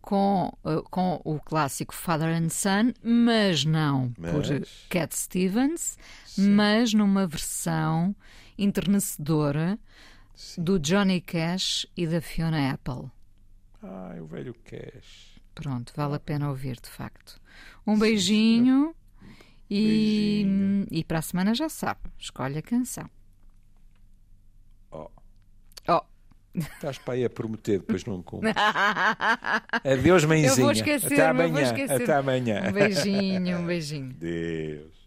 com, 0.10 0.52
uh, 0.64 0.82
com 0.90 1.22
o 1.24 1.40
clássico 1.40 1.94
Father 1.94 2.30
and 2.36 2.50
Son, 2.50 2.94
mas 3.04 3.64
não 3.64 4.12
por 4.14 4.44
Mas? 4.48 4.88
Cat 4.90 5.16
Stevens, 5.16 6.00
mas 6.36 6.96
numa 6.96 7.28
versão 7.28 8.16
enternecedora 8.58 9.78
do 10.58 10.80
Johnny 10.80 11.22
Cash 11.22 11.86
e 11.96 12.08
da 12.08 12.20
Fiona 12.22 12.72
Apple. 12.72 13.12
Ai, 13.84 14.20
o 14.20 14.26
velho 14.26 14.56
Cash. 14.66 15.40
Pronto, 15.54 15.94
vale 15.96 16.16
a 16.16 16.20
pena 16.20 16.50
ouvir, 16.50 16.80
de 16.82 16.90
facto. 16.90 17.40
Um 17.86 18.00
beijinho, 18.00 18.96
E, 19.70 20.44
Beijinho. 20.44 20.88
e 20.90 21.04
para 21.04 21.20
a 21.20 21.22
semana 21.22 21.54
já 21.54 21.70
sabe, 21.70 22.00
escolhe 22.18 22.58
a 22.58 22.64
canção. 22.64 23.08
Oh, 24.90 25.12
Oh, 25.88 26.02
estás 26.60 26.98
para 26.98 27.14
aí 27.16 27.26
a 27.26 27.30
prometer, 27.30 27.80
depois 27.80 28.06
não 28.06 28.22
cumpres. 28.22 28.54
Adeus, 29.84 30.26
mãezinha. 30.26 30.52
eu 30.52 30.56
vou 30.56 30.72
esquecer, 30.72 31.14
Até 31.14 31.28
amanhã. 31.28 31.74
Até 31.90 32.14
amanhã. 32.14 32.64
Um 32.70 32.72
beijinho, 32.72 33.58
um 33.60 33.66
beijinho. 33.66 34.14
Deus. 34.20 34.90